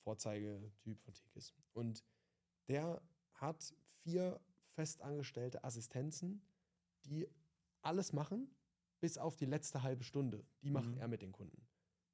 Vorzeigetyp 0.05 1.01
von 1.01 1.15
Tekis. 1.15 1.55
Und 1.73 2.05
der 2.69 3.03
hat 3.35 3.75
vier 4.03 4.41
festangestellte 4.75 5.65
Assistenzen, 5.65 6.41
die 7.05 7.27
alles 7.83 8.13
machen, 8.13 8.49
bis 9.01 9.19
auf 9.19 9.37
die 9.37 9.47
letzte 9.47 9.83
halbe 9.83 10.05
Stunde. 10.05 10.45
Die 10.63 10.71
macht 10.71 10.91
Mhm. 10.91 10.99
er 10.99 11.09
mit 11.09 11.23
den 11.23 11.33
Kunden. 11.33 11.67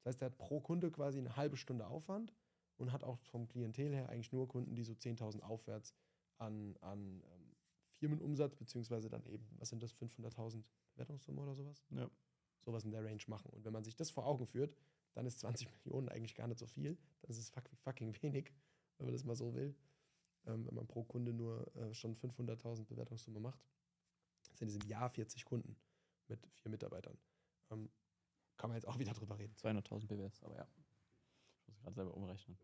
Das 0.03 0.15
heißt, 0.15 0.23
er 0.23 0.27
hat 0.27 0.39
pro 0.39 0.61
Kunde 0.61 0.91
quasi 0.91 1.19
eine 1.19 1.37
halbe 1.37 1.57
Stunde 1.57 1.87
Aufwand 1.87 2.33
und 2.77 2.93
hat 2.93 3.05
auch 3.05 3.19
vom 3.25 3.49
Klientel 3.49 3.95
her 3.95 4.09
eigentlich 4.09 4.33
nur 4.33 4.49
Kunden, 4.49 4.75
die 4.75 4.83
so 4.85 4.95
10.000 4.95 5.41
aufwärts 5.43 5.95
an, 6.39 6.77
an 6.81 7.23
Firmenumsatz, 8.05 8.55
beziehungsweise 8.57 9.09
dann 9.09 9.25
eben, 9.27 9.47
was 9.59 9.71
sind 9.71 9.83
das, 9.83 9.95
500.000 9.95 10.63
Bewertungssumme 10.95 11.41
oder 11.41 11.55
sowas? 11.55 11.83
Ja. 11.91 12.11
sowas 12.61 12.85
in 12.85 12.91
der 12.91 13.05
Range 13.05 13.23
machen. 13.29 13.51
Und 13.51 13.65
wenn 13.65 13.73
man 13.73 13.85
sich 13.85 13.97
das 13.97 14.11
vor 14.11 14.27
Augen 14.27 14.47
führt, 14.47 14.77
dann 15.15 15.27
ist 15.27 15.41
20 15.41 15.69
Millionen 15.85 16.09
eigentlich 16.09 16.35
gar 16.35 16.47
nicht 16.47 16.59
so 16.59 16.67
viel. 16.67 16.99
Dann 17.23 17.31
ist 17.31 17.39
es 17.39 17.51
fuck, 17.51 17.69
fucking 17.83 18.15
wenig, 18.23 18.53
wenn 18.99 19.07
man 19.07 19.15
das 19.15 19.25
mal 19.25 19.37
so 19.37 19.55
will. 19.55 19.75
Ähm, 20.47 20.67
wenn 20.67 20.75
man 20.75 20.87
pro 20.87 21.05
Kunde 21.05 21.33
nur 21.33 21.75
äh, 21.77 21.95
schon 21.95 22.15
500.000 22.15 22.85
Bewertungssumme 22.85 23.41
macht, 23.41 23.61
sind 24.55 24.69
es 24.69 24.77
im 24.77 24.87
Jahr 24.89 25.09
40 25.09 25.45
Kunden 25.45 25.77
mit 26.29 26.47
vier 26.53 26.71
Mitarbeitern. 26.71 27.17
Ähm, 27.71 27.91
kann 28.59 28.69
man 28.69 28.77
jetzt 28.77 28.87
auch 28.87 28.99
wieder 28.99 29.13
drüber 29.13 29.39
reden. 29.39 29.55
200.000 29.57 30.07
BWS, 30.07 30.43
aber 30.43 30.57
ja. 30.57 30.69
Ich 31.61 31.69
muss 31.69 31.79
gerade 31.79 31.95
selber 31.95 32.15
umrechnen. 32.15 32.59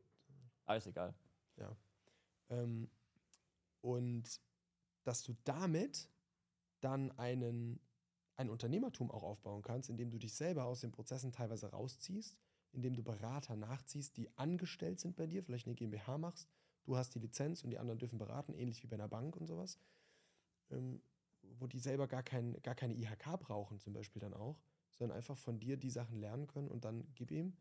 Alles 0.67 0.87
egal. 0.87 1.15
Ähm, 2.51 2.91
und 3.81 4.41
dass 5.05 5.23
du 5.23 5.35
damit 5.45 6.09
dann 6.81 7.11
einen, 7.19 7.81
ein 8.37 8.51
Unternehmertum 8.51 9.11
auch 9.11 9.23
aufbauen 9.23 9.63
kannst, 9.63 9.91
indem 9.91 10.11
du 10.11 10.19
dich 10.19 10.35
selber 10.35 10.65
aus 10.65 10.81
den 10.81 10.93
Prozessen 10.93 11.33
teilweise 11.33 11.71
rausziehst, 11.71 12.39
indem 12.73 12.95
du 12.95 13.03
Berater 13.03 13.57
nachziehst, 13.57 14.17
die 14.17 14.37
angestellt 14.37 15.01
sind 15.01 15.17
bei 15.17 15.27
dir, 15.27 15.43
vielleicht 15.43 15.67
eine 15.67 15.75
GmbH 15.75 16.19
machst, 16.19 16.49
du 16.85 16.97
hast 16.97 17.15
die 17.15 17.19
Lizenz 17.19 17.63
und 17.63 17.71
die 17.71 17.79
anderen 17.79 17.99
dürfen 17.99 18.19
beraten, 18.19 18.55
ähnlich 18.55 18.83
wie 18.83 18.87
bei 18.87 18.95
einer 18.97 19.09
Bank 19.09 19.37
und 19.37 19.47
sowas, 19.47 19.79
ähm, 20.71 21.03
wo 21.43 21.67
die 21.67 21.79
selber 21.79 22.07
gar, 22.07 22.23
kein, 22.23 22.61
gar 22.63 22.75
keine 22.75 22.95
IHK 22.95 23.39
brauchen, 23.39 23.81
zum 23.81 23.93
Beispiel 23.93 24.21
dann 24.21 24.35
auch, 24.35 24.61
sondern 24.97 25.17
einfach 25.17 25.37
von 25.37 25.59
dir 25.59 25.77
die 25.77 25.91
Sachen 25.91 26.17
lernen 26.17 26.47
können 26.47 26.69
und 26.69 26.85
dann 26.85 27.13
gib 27.15 27.31
ihm. 27.31 27.57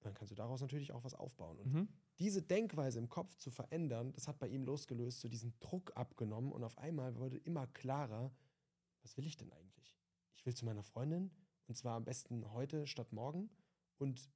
Dann 0.00 0.14
kannst 0.14 0.30
du 0.30 0.36
daraus 0.36 0.60
natürlich 0.60 0.92
auch 0.92 1.04
was 1.04 1.14
aufbauen. 1.14 1.58
Und 1.58 1.72
Mhm. 1.72 1.88
Diese 2.18 2.42
Denkweise 2.42 2.98
im 2.98 3.08
Kopf 3.08 3.36
zu 3.36 3.50
verändern, 3.50 4.12
das 4.12 4.28
hat 4.28 4.38
bei 4.38 4.48
ihm 4.48 4.64
losgelöst, 4.64 5.20
so 5.20 5.28
diesen 5.28 5.58
Druck 5.60 5.92
abgenommen 5.96 6.52
und 6.52 6.64
auf 6.64 6.78
einmal 6.78 7.16
wurde 7.16 7.36
immer 7.38 7.66
klarer, 7.68 8.32
was 9.02 9.16
will 9.16 9.26
ich 9.26 9.36
denn 9.36 9.52
eigentlich? 9.52 9.96
Ich 10.34 10.44
will 10.44 10.54
zu 10.54 10.64
meiner 10.64 10.82
Freundin 10.82 11.30
und 11.66 11.76
zwar 11.76 11.96
am 11.96 12.04
besten 12.04 12.52
heute 12.52 12.86
statt 12.86 13.12
morgen 13.12 13.50
und 13.98 14.30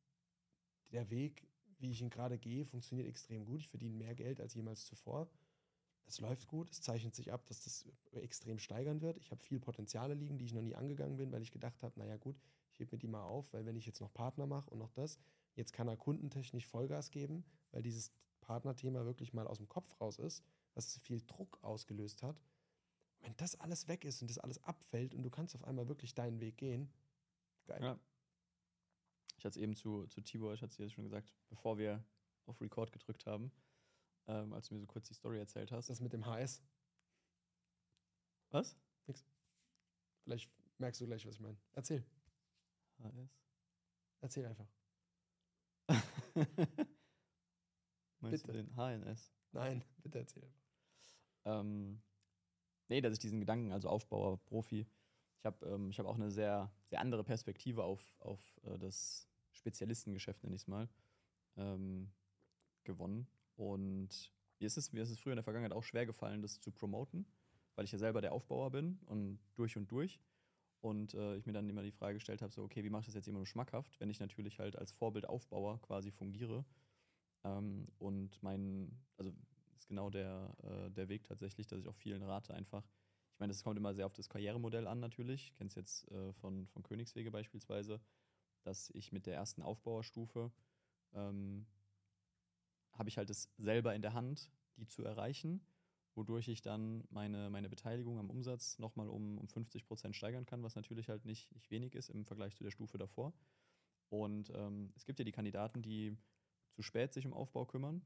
der 0.92 1.10
Weg, 1.10 1.46
wie 1.78 1.90
ich 1.90 2.00
ihn 2.00 2.10
gerade 2.10 2.38
gehe, 2.38 2.64
funktioniert 2.64 3.08
extrem 3.08 3.44
gut. 3.44 3.60
Ich 3.60 3.68
verdiene 3.68 3.96
mehr 3.96 4.14
Geld 4.14 4.40
als 4.40 4.54
jemals 4.54 4.84
zuvor. 4.84 5.28
Es 6.06 6.20
läuft 6.20 6.46
gut, 6.46 6.70
es 6.70 6.80
zeichnet 6.80 7.14
sich 7.14 7.32
ab, 7.32 7.46
dass 7.46 7.64
das 7.64 7.86
extrem 8.12 8.58
steigern 8.58 9.00
wird. 9.00 9.16
Ich 9.16 9.30
habe 9.30 9.42
viel 9.42 9.58
Potenziale 9.58 10.14
liegen, 10.14 10.38
die 10.38 10.44
ich 10.44 10.52
noch 10.52 10.62
nie 10.62 10.74
angegangen 10.74 11.16
bin, 11.16 11.32
weil 11.32 11.42
ich 11.42 11.52
gedacht 11.52 11.82
habe, 11.82 11.98
naja 11.98 12.16
gut, 12.16 12.36
ich 12.72 12.80
hebe 12.80 12.94
mir 12.94 12.98
die 12.98 13.08
mal 13.08 13.22
auf, 13.22 13.52
weil 13.52 13.64
wenn 13.64 13.76
ich 13.76 13.86
jetzt 13.86 14.00
noch 14.00 14.12
Partner 14.12 14.46
mache 14.46 14.70
und 14.70 14.78
noch 14.78 14.92
das, 14.92 15.18
jetzt 15.54 15.72
kann 15.72 15.88
er 15.88 15.96
kundentechnisch 15.96 16.66
Vollgas 16.66 17.10
geben, 17.10 17.44
weil 17.70 17.82
dieses 17.82 18.12
Partnerthema 18.40 19.04
wirklich 19.04 19.32
mal 19.32 19.46
aus 19.46 19.58
dem 19.58 19.68
Kopf 19.68 20.00
raus 20.00 20.18
ist, 20.18 20.44
was 20.74 20.98
viel 20.98 21.20
Druck 21.22 21.58
ausgelöst 21.62 22.22
hat. 22.22 22.40
Wenn 23.20 23.36
das 23.36 23.54
alles 23.54 23.88
weg 23.88 24.04
ist 24.04 24.20
und 24.20 24.28
das 24.28 24.38
alles 24.38 24.62
abfällt 24.64 25.14
und 25.14 25.22
du 25.22 25.30
kannst 25.30 25.54
auf 25.54 25.64
einmal 25.64 25.88
wirklich 25.88 26.14
deinen 26.14 26.40
Weg 26.40 26.56
gehen, 26.56 26.92
geil. 27.66 27.82
Ja. 27.82 28.00
Ich 29.38 29.44
hatte 29.44 29.58
es 29.58 29.62
eben 29.62 29.74
zu, 29.74 30.06
zu 30.06 30.20
Tibor, 30.20 30.54
ich 30.54 30.62
hatte 30.62 30.70
es 30.70 30.76
dir 30.76 30.88
schon 30.90 31.04
gesagt, 31.04 31.32
bevor 31.48 31.78
wir 31.78 32.04
auf 32.46 32.60
Record 32.60 32.92
gedrückt 32.92 33.26
haben, 33.26 33.52
ähm, 34.26 34.52
als 34.52 34.68
du 34.68 34.74
mir 34.74 34.80
so 34.80 34.86
kurz 34.86 35.08
die 35.08 35.14
Story 35.14 35.38
erzählt 35.38 35.72
hast. 35.72 35.88
Das 35.88 36.00
mit 36.00 36.12
dem 36.12 36.26
HS, 36.26 36.62
Was? 38.50 38.76
vielleicht 40.24 40.50
merkst 40.78 41.00
du 41.00 41.06
gleich, 41.06 41.26
was 41.26 41.34
ich 41.34 41.40
meine. 41.40 41.58
Erzähl, 41.72 42.04
HS? 43.02 43.28
erzähl 44.20 44.46
einfach. 44.46 44.68
Meinst 48.20 48.46
Bitte. 48.46 48.58
du 48.58 48.64
den 48.64 48.76
HNS? 48.76 49.32
Nein, 49.52 49.84
bitte 50.02 50.18
erzähl 50.18 50.44
einfach. 50.44 50.62
Ähm, 51.44 52.00
nee, 52.88 53.00
dass 53.00 53.12
ich 53.14 53.18
diesen 53.18 53.40
Gedanken, 53.40 53.72
also 53.72 53.88
Aufbauer, 53.88 54.38
Profi, 54.44 54.86
ich 55.38 55.46
habe 55.46 55.66
ähm, 55.66 55.90
ich 55.90 55.98
hab 55.98 56.06
auch 56.06 56.14
eine 56.14 56.30
sehr, 56.30 56.72
sehr 56.86 57.00
andere 57.00 57.24
Perspektive 57.24 57.82
auf, 57.82 58.00
auf 58.20 58.40
äh, 58.62 58.78
das 58.78 59.28
Spezialistengeschäft, 59.50 60.44
nenne 60.44 60.54
ich 60.54 60.62
es 60.62 60.68
mal, 60.68 60.88
ähm, 61.56 62.12
gewonnen. 62.84 63.26
Und 63.56 64.32
mir 64.60 64.66
ist, 64.66 64.76
es, 64.76 64.92
mir 64.92 65.02
ist 65.02 65.10
es 65.10 65.18
früher 65.18 65.32
in 65.32 65.38
der 65.38 65.44
Vergangenheit 65.44 65.72
auch 65.76 65.82
schwer 65.82 66.06
gefallen, 66.06 66.42
das 66.42 66.60
zu 66.60 66.70
promoten, 66.70 67.26
weil 67.74 67.84
ich 67.84 67.92
ja 67.92 67.98
selber 67.98 68.20
der 68.20 68.32
Aufbauer 68.32 68.70
bin 68.70 69.00
und 69.06 69.40
durch 69.56 69.76
und 69.76 69.90
durch. 69.90 70.20
Und 70.82 71.14
äh, 71.14 71.36
ich 71.36 71.46
mir 71.46 71.52
dann 71.52 71.70
immer 71.70 71.82
die 71.82 71.92
Frage 71.92 72.14
gestellt 72.14 72.42
habe, 72.42 72.52
so, 72.52 72.62
okay, 72.64 72.82
wie 72.82 72.90
mache 72.90 73.02
ich 73.02 73.06
das 73.06 73.14
jetzt 73.14 73.28
immer 73.28 73.38
nur 73.38 73.46
schmackhaft, 73.46 73.98
wenn 74.00 74.10
ich 74.10 74.18
natürlich 74.18 74.58
halt 74.58 74.76
als 74.76 74.90
Vorbildaufbauer 74.92 75.80
quasi 75.80 76.10
fungiere. 76.10 76.64
Ähm, 77.44 77.86
und 77.98 78.42
mein, 78.42 79.00
also 79.16 79.32
ist 79.76 79.86
genau 79.86 80.10
der, 80.10 80.52
äh, 80.64 80.90
der 80.90 81.08
Weg 81.08 81.22
tatsächlich, 81.22 81.68
dass 81.68 81.78
ich 81.78 81.86
auch 81.86 81.94
vielen 81.94 82.24
rate, 82.24 82.52
einfach. 82.52 82.84
Ich 83.32 83.38
meine, 83.38 83.52
das 83.52 83.62
kommt 83.62 83.78
immer 83.78 83.94
sehr 83.94 84.06
auf 84.06 84.12
das 84.12 84.28
Karrieremodell 84.28 84.88
an, 84.88 84.98
natürlich. 84.98 85.54
Kennst 85.54 85.76
jetzt 85.76 86.10
äh, 86.10 86.32
von, 86.34 86.66
von 86.66 86.82
Königswege 86.82 87.30
beispielsweise, 87.30 88.00
dass 88.64 88.90
ich 88.90 89.12
mit 89.12 89.26
der 89.26 89.36
ersten 89.36 89.62
Aufbauerstufe 89.62 90.50
ähm, 91.14 91.64
habe 92.92 93.08
ich 93.08 93.18
halt 93.18 93.30
es 93.30 93.48
selber 93.56 93.94
in 93.94 94.02
der 94.02 94.14
Hand, 94.14 94.50
die 94.76 94.86
zu 94.86 95.04
erreichen, 95.04 95.64
wodurch 96.14 96.48
ich 96.48 96.62
dann 96.62 97.04
meine, 97.10 97.50
meine 97.50 97.68
Beteiligung 97.68 98.18
am 98.18 98.30
Umsatz 98.30 98.78
nochmal 98.78 99.08
um, 99.08 99.38
um 99.38 99.48
50 99.48 99.86
Prozent 99.86 100.16
steigern 100.16 100.46
kann, 100.46 100.62
was 100.62 100.74
natürlich 100.74 101.08
halt 101.08 101.24
nicht, 101.24 101.52
nicht 101.54 101.70
wenig 101.70 101.94
ist 101.94 102.10
im 102.10 102.24
Vergleich 102.24 102.54
zu 102.54 102.64
der 102.64 102.70
Stufe 102.70 102.98
davor. 102.98 103.32
Und 104.08 104.50
ähm, 104.54 104.92
es 104.94 105.04
gibt 105.04 105.18
ja 105.18 105.24
die 105.24 105.32
Kandidaten, 105.32 105.80
die 105.82 106.16
zu 106.68 106.82
spät 106.82 107.12
sich 107.12 107.26
um 107.26 107.32
Aufbau 107.32 107.64
kümmern, 107.64 108.02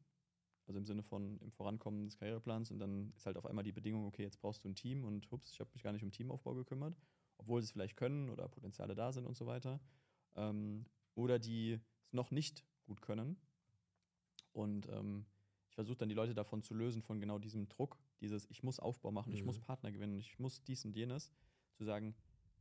also 0.67 0.79
im 0.79 0.87
Sinne 0.87 1.03
von 1.03 1.39
im 1.41 1.51
Vorankommen 1.53 2.07
des 2.07 2.17
Karriereplans 2.17 2.71
und 2.71 2.79
dann 2.79 3.13
ist 3.17 3.27
halt 3.27 3.37
auf 3.37 3.47
einmal 3.47 3.65
die 3.65 3.73
Bedingung, 3.73 4.07
okay, 4.07 4.23
jetzt 4.23 4.41
brauchst 4.41 4.65
du 4.65 4.69
ein 4.69 4.75
Team 4.75 5.05
und 5.05 5.31
hups, 5.31 5.53
ich 5.53 5.61
habe 5.61 5.71
mich 5.73 5.83
gar 5.83 5.93
nicht 5.93 6.03
um 6.03 6.11
Teamaufbau 6.11 6.55
gekümmert, 6.55 6.97
obwohl 7.39 7.61
sie 7.61 7.67
es 7.67 7.73
vielleicht 7.73 7.97
können 7.97 8.31
oder 8.31 8.49
Potenziale 8.49 8.95
da 8.95 9.13
sind 9.13 9.27
und 9.27 9.37
so 9.37 9.47
weiter. 9.47 9.81
Ähm, 10.35 10.87
oder 11.15 11.39
die 11.39 11.81
es 12.05 12.13
noch 12.13 12.31
nicht 12.31 12.65
gut 12.85 13.03
können. 13.03 13.37
Und 14.53 14.89
ähm, 14.89 15.27
versuche 15.77 15.99
dann 15.99 16.09
die 16.09 16.15
Leute 16.15 16.35
davon 16.35 16.63
zu 16.63 16.75
lösen, 16.75 17.03
von 17.03 17.21
genau 17.21 17.39
diesem 17.39 17.69
Druck, 17.69 17.97
dieses, 18.21 18.51
ich 18.51 18.63
muss 18.63 18.81
Aufbau 18.81 19.13
machen, 19.13 19.33
ich 19.33 19.45
muss 19.45 19.59
Mhm. 19.59 19.63
Partner 19.63 19.93
gewinnen, 19.93 20.19
ich 20.19 20.39
muss 20.39 20.65
dies 20.65 20.85
und 20.85 20.97
jenes, 20.97 21.31
zu 21.75 21.85
sagen, 21.85 22.17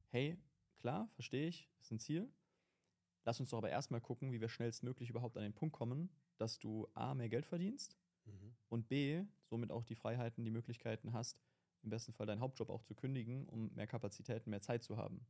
hey, 0.09 0.37
klar, 0.77 1.09
verstehe 1.15 1.47
ich, 1.47 1.69
ist 1.81 1.91
ein 1.91 1.99
Ziel. 1.99 2.29
Lass 3.23 3.39
uns 3.39 3.49
doch 3.49 3.57
aber 3.57 3.69
erstmal 3.69 4.01
gucken, 4.01 4.31
wie 4.31 4.41
wir 4.41 4.49
schnellstmöglich 4.49 5.09
überhaupt 5.09 5.37
an 5.37 5.43
den 5.43 5.53
Punkt 5.53 5.73
kommen, 5.75 6.09
dass 6.37 6.59
du 6.59 6.87
A, 6.93 7.15
mehr 7.15 7.29
Geld 7.29 7.45
verdienst 7.45 7.97
Mhm. 8.25 8.55
und 8.69 8.87
B, 8.89 9.23
somit 9.45 9.71
auch 9.71 9.83
die 9.85 9.95
Freiheiten, 9.95 10.43
die 10.43 10.51
Möglichkeiten 10.51 11.13
hast, 11.13 11.39
im 11.83 11.89
besten 11.89 12.11
Fall 12.13 12.25
deinen 12.27 12.41
Hauptjob 12.41 12.69
auch 12.69 12.81
zu 12.81 12.95
kündigen, 12.95 13.47
um 13.47 13.73
mehr 13.75 13.87
Kapazitäten, 13.87 14.49
mehr 14.49 14.61
Zeit 14.61 14.83
zu 14.83 14.97
haben. 14.97 15.25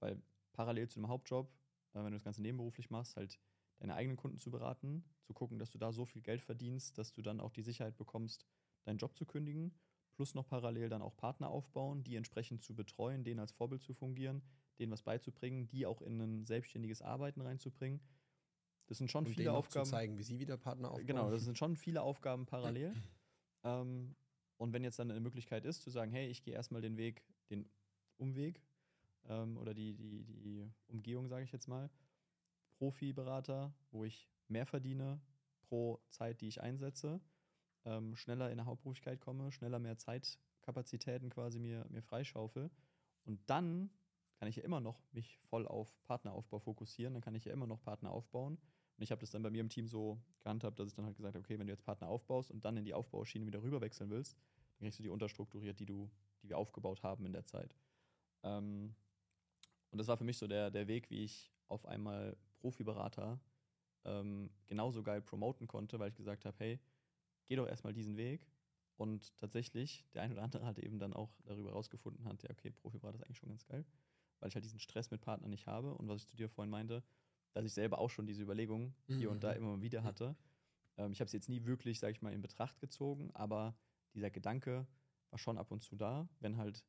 Weil 0.00 0.22
parallel 0.52 0.88
zu 0.88 0.98
dem 1.00 1.08
Hauptjob, 1.08 1.48
äh, 1.92 1.98
wenn 1.98 2.06
du 2.06 2.12
das 2.12 2.24
Ganze 2.24 2.40
nebenberuflich 2.40 2.88
machst, 2.90 3.16
halt 3.16 3.38
deine 3.78 3.94
eigenen 3.94 4.16
Kunden 4.16 4.38
zu 4.38 4.50
beraten, 4.50 5.04
zu 5.22 5.34
gucken, 5.34 5.58
dass 5.58 5.70
du 5.70 5.78
da 5.78 5.92
so 5.92 6.04
viel 6.04 6.22
Geld 6.22 6.42
verdienst, 6.42 6.98
dass 6.98 7.12
du 7.12 7.22
dann 7.22 7.40
auch 7.40 7.52
die 7.52 7.62
Sicherheit 7.62 7.96
bekommst, 7.96 8.46
deinen 8.84 8.98
Job 8.98 9.16
zu 9.16 9.26
kündigen, 9.26 9.74
plus 10.14 10.34
noch 10.34 10.46
parallel 10.46 10.88
dann 10.88 11.02
auch 11.02 11.16
Partner 11.16 11.48
aufbauen, 11.48 12.02
die 12.02 12.16
entsprechend 12.16 12.62
zu 12.62 12.74
betreuen, 12.74 13.24
denen 13.24 13.40
als 13.40 13.52
Vorbild 13.52 13.82
zu 13.82 13.92
fungieren, 13.92 14.42
denen 14.78 14.92
was 14.92 15.02
beizubringen, 15.02 15.68
die 15.68 15.86
auch 15.86 16.02
in 16.02 16.20
ein 16.20 16.44
selbstständiges 16.44 17.02
Arbeiten 17.02 17.40
reinzubringen. 17.40 18.00
Das 18.86 18.98
sind 18.98 19.10
schon 19.10 19.26
Und 19.26 19.34
viele 19.34 19.52
Aufgaben. 19.52 19.84
zu 19.84 19.90
zeigen, 19.90 20.16
wie 20.16 20.22
sie 20.22 20.38
wieder 20.38 20.56
Partner 20.56 20.90
aufbauen. 20.90 21.06
Genau, 21.06 21.30
das 21.30 21.44
sind 21.44 21.58
schon 21.58 21.76
viele 21.76 22.02
Aufgaben 22.02 22.46
parallel. 22.46 22.94
ähm, 23.64 24.14
und 24.58 24.72
wenn 24.72 24.84
jetzt 24.84 24.98
dann 24.98 25.10
eine 25.10 25.20
Möglichkeit 25.20 25.64
ist, 25.64 25.82
zu 25.82 25.90
sagen, 25.90 26.12
hey, 26.12 26.28
ich 26.28 26.42
gehe 26.42 26.54
erstmal 26.54 26.80
den 26.80 26.96
Weg, 26.96 27.22
den 27.50 27.68
Umweg 28.16 28.62
ähm, 29.28 29.58
oder 29.58 29.74
die, 29.74 29.94
die, 29.94 30.24
die 30.24 30.70
Umgehung, 30.86 31.28
sage 31.28 31.44
ich 31.44 31.52
jetzt 31.52 31.68
mal, 31.68 31.90
Profiberater, 32.78 33.72
wo 33.90 34.04
ich 34.04 34.28
mehr 34.48 34.66
verdiene 34.66 35.20
pro 35.62 36.00
Zeit, 36.10 36.40
die 36.40 36.48
ich 36.48 36.60
einsetze, 36.60 37.20
ähm, 37.84 38.16
schneller 38.16 38.50
in 38.50 38.56
der 38.56 38.66
Hauptberuflichkeit 38.66 39.20
komme, 39.20 39.52
schneller 39.52 39.78
mehr 39.78 39.98
Zeitkapazitäten 39.98 41.30
quasi 41.30 41.58
mir, 41.58 41.86
mir 41.88 42.02
freischaufel. 42.02 42.70
Und 43.24 43.40
dann 43.48 43.90
kann 44.38 44.48
ich 44.48 44.56
ja 44.56 44.62
immer 44.62 44.80
noch 44.80 45.00
mich 45.12 45.38
voll 45.38 45.66
auf 45.66 45.96
Partneraufbau 46.04 46.58
fokussieren, 46.58 47.14
dann 47.14 47.22
kann 47.22 47.34
ich 47.34 47.44
ja 47.44 47.52
immer 47.52 47.66
noch 47.66 47.82
Partner 47.82 48.10
aufbauen. 48.10 48.58
Und 48.96 49.02
ich 49.02 49.10
habe 49.10 49.20
das 49.20 49.30
dann 49.30 49.42
bei 49.42 49.50
mir 49.50 49.60
im 49.60 49.68
Team 49.68 49.88
so 49.88 50.18
gehandhabt, 50.40 50.78
dass 50.78 50.88
ich 50.88 50.94
dann 50.94 51.04
halt 51.04 51.16
gesagt 51.16 51.34
habe, 51.34 51.44
okay, 51.44 51.58
wenn 51.58 51.66
du 51.66 51.72
jetzt 51.72 51.84
Partner 51.84 52.08
aufbaust 52.08 52.50
und 52.50 52.64
dann 52.64 52.76
in 52.76 52.84
die 52.84 52.94
Aufbauschiene 52.94 53.46
wieder 53.46 53.62
rüberwechseln 53.62 54.10
willst, 54.10 54.36
dann 54.78 54.86
kriegst 54.86 54.98
du 54.98 55.02
die 55.02 55.08
unterstrukturiert, 55.08 55.78
die, 55.80 55.86
du, 55.86 56.10
die 56.42 56.48
wir 56.48 56.58
aufgebaut 56.58 57.02
haben 57.02 57.26
in 57.26 57.32
der 57.32 57.44
Zeit. 57.44 57.74
Ähm, 58.42 58.94
und 59.90 59.98
das 59.98 60.08
war 60.08 60.16
für 60.16 60.24
mich 60.24 60.38
so 60.38 60.46
der, 60.46 60.70
der 60.70 60.88
Weg, 60.88 61.10
wie 61.10 61.24
ich 61.24 61.52
auf 61.68 61.86
einmal 61.86 62.36
Profiberater 62.56 63.40
ähm, 64.04 64.50
genauso 64.66 65.02
geil 65.02 65.20
promoten 65.20 65.66
konnte, 65.66 65.98
weil 65.98 66.10
ich 66.10 66.14
gesagt 66.16 66.44
habe, 66.44 66.56
hey, 66.58 66.80
geh 67.46 67.56
doch 67.56 67.66
erstmal 67.66 67.92
diesen 67.92 68.16
Weg. 68.16 68.46
Und 68.96 69.36
tatsächlich, 69.36 70.06
der 70.14 70.22
ein 70.22 70.32
oder 70.32 70.42
andere 70.42 70.64
hat 70.64 70.78
eben 70.78 70.98
dann 70.98 71.12
auch 71.12 71.38
darüber 71.44 71.72
rausgefunden 71.72 72.24
hat, 72.24 72.42
ja, 72.42 72.50
okay, 72.50 72.70
Profiberater 72.70 73.16
ist 73.18 73.24
eigentlich 73.24 73.38
schon 73.38 73.50
ganz 73.50 73.66
geil, 73.66 73.84
weil 74.40 74.48
ich 74.48 74.54
halt 74.54 74.64
diesen 74.64 74.78
Stress 74.80 75.10
mit 75.10 75.20
Partnern 75.20 75.50
nicht 75.50 75.66
habe. 75.66 75.94
Und 75.94 76.08
was 76.08 76.22
ich 76.22 76.28
zu 76.28 76.36
dir 76.36 76.48
vorhin 76.48 76.70
meinte, 76.70 77.02
dass 77.52 77.64
ich 77.64 77.72
selber 77.72 77.98
auch 77.98 78.10
schon 78.10 78.26
diese 78.26 78.42
Überlegung 78.42 78.94
hier 79.06 79.30
und 79.30 79.42
da 79.44 79.52
Mhm. 79.52 79.56
immer 79.56 79.76
mal 79.76 79.82
wieder 79.82 80.02
hatte. 80.02 80.36
Ähm, 80.96 81.12
ich 81.12 81.20
habe 81.20 81.26
es 81.26 81.32
jetzt 81.32 81.48
nie 81.48 81.64
wirklich, 81.64 81.98
sage 81.98 82.12
ich 82.12 82.22
mal, 82.22 82.32
in 82.32 82.40
Betracht 82.42 82.80
gezogen, 82.80 83.30
aber 83.34 83.76
dieser 84.14 84.30
Gedanke 84.30 84.86
war 85.30 85.38
schon 85.38 85.58
ab 85.58 85.70
und 85.70 85.82
zu 85.82 85.96
da, 85.96 86.28
wenn 86.40 86.56
halt 86.56 86.84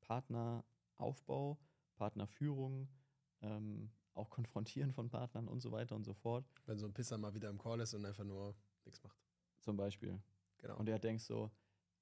Partneraufbau, 0.00 1.58
Partnerführung, 1.96 2.88
ähm, 3.42 3.90
auch 4.14 4.30
Konfrontieren 4.30 4.92
von 4.92 5.08
Partnern 5.08 5.48
und 5.48 5.60
so 5.60 5.72
weiter 5.72 5.94
und 5.94 6.04
so 6.04 6.14
fort, 6.14 6.44
Wenn 6.66 6.78
so 6.78 6.86
ein 6.86 6.92
Pisser 6.92 7.18
mal 7.18 7.34
wieder 7.34 7.48
im 7.48 7.58
Call 7.58 7.80
ist 7.80 7.94
und 7.94 8.04
einfach 8.04 8.24
nur 8.24 8.54
nichts 8.84 9.02
macht. 9.02 9.18
zum 9.60 9.76
Beispiel. 9.76 10.20
Genau. 10.58 10.76
Und 10.76 10.88
er 10.88 10.98
denkt 10.98 11.22
so, 11.22 11.50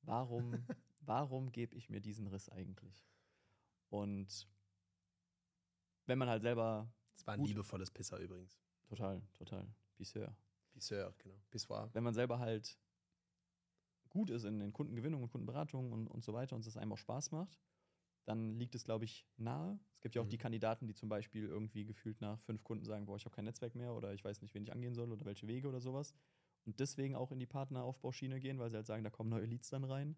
warum, 0.03 0.53
warum 1.01 1.53
gebe 1.53 1.77
ich 1.77 1.91
mir 1.91 2.01
diesen 2.01 2.27
Riss 2.27 2.49
eigentlich? 2.49 3.07
Und 3.91 4.49
wenn 6.07 6.19
man 6.19 6.29
halt 6.29 6.43
selber 6.43 6.91
das 7.15 7.27
war 7.27 7.35
ein 7.35 7.41
gut. 7.41 7.49
liebevolles 7.49 7.91
Pisser 7.91 8.19
übrigens. 8.19 8.59
total, 8.89 9.23
total, 9.35 9.67
Bisseur. 9.97 10.35
Pisseur, 10.73 11.13
genau. 11.19 11.35
Pissoir. 11.51 11.91
wenn 11.93 12.05
man 12.05 12.15
selber 12.15 12.39
halt 12.39 12.79
gut 14.09 14.31
ist 14.31 14.45
in, 14.45 14.61
in 14.61 14.73
Kundengewinnung 14.73 15.23
und 15.23 15.31
Kundenberatung 15.31 15.93
und, 15.93 16.07
und 16.09 16.25
so 16.25 16.33
weiter 16.33 16.57
und 16.57 16.67
es 16.67 16.77
einem 16.77 16.93
auch 16.93 16.99
Spaß 16.99 17.33
macht, 17.33 17.59
dann 18.29 18.59
liegt 18.59 18.75
es, 18.75 18.85
glaube 18.85 19.07
ich, 19.07 19.27
nahe. 19.39 19.79
Es 19.95 20.03
gibt 20.03 20.15
ja 20.15 20.21
auch 20.21 20.27
Mhm. 20.27 20.31
die 20.31 20.37
Kandidaten, 20.37 20.87
die 20.87 20.93
zum 20.95 21.09
Beispiel 21.09 21.47
irgendwie 21.47 21.87
gefühlt 21.87 22.21
nach 22.21 22.39
fünf 22.43 22.63
Kunden 22.63 22.85
sagen, 22.85 23.07
boah, 23.07 23.17
ich 23.17 23.25
habe 23.25 23.35
kein 23.35 23.47
Netzwerk 23.47 23.75
mehr 23.75 23.95
oder 23.95 24.13
ich 24.13 24.23
weiß 24.23 24.43
nicht, 24.43 24.55
wen 24.55 24.63
ich 24.63 24.71
angehen 24.71 24.95
soll 24.95 25.11
oder 25.11 25.25
welche 25.25 25.49
Wege 25.49 25.67
oder 25.67 25.81
sowas. 25.81 26.15
Und 26.67 26.79
deswegen 26.79 27.17
auch 27.17 27.33
in 27.33 27.39
die 27.39 27.47
Partneraufbauschiene 27.47 28.39
gehen, 28.39 28.59
weil 28.59 28.69
sie 28.69 28.77
halt 28.77 28.87
sagen, 28.87 29.03
da 29.03 29.09
kommen 29.09 29.31
neue 29.31 29.47
Leads 29.47 29.71
dann 29.71 29.85
rein. 29.85 30.15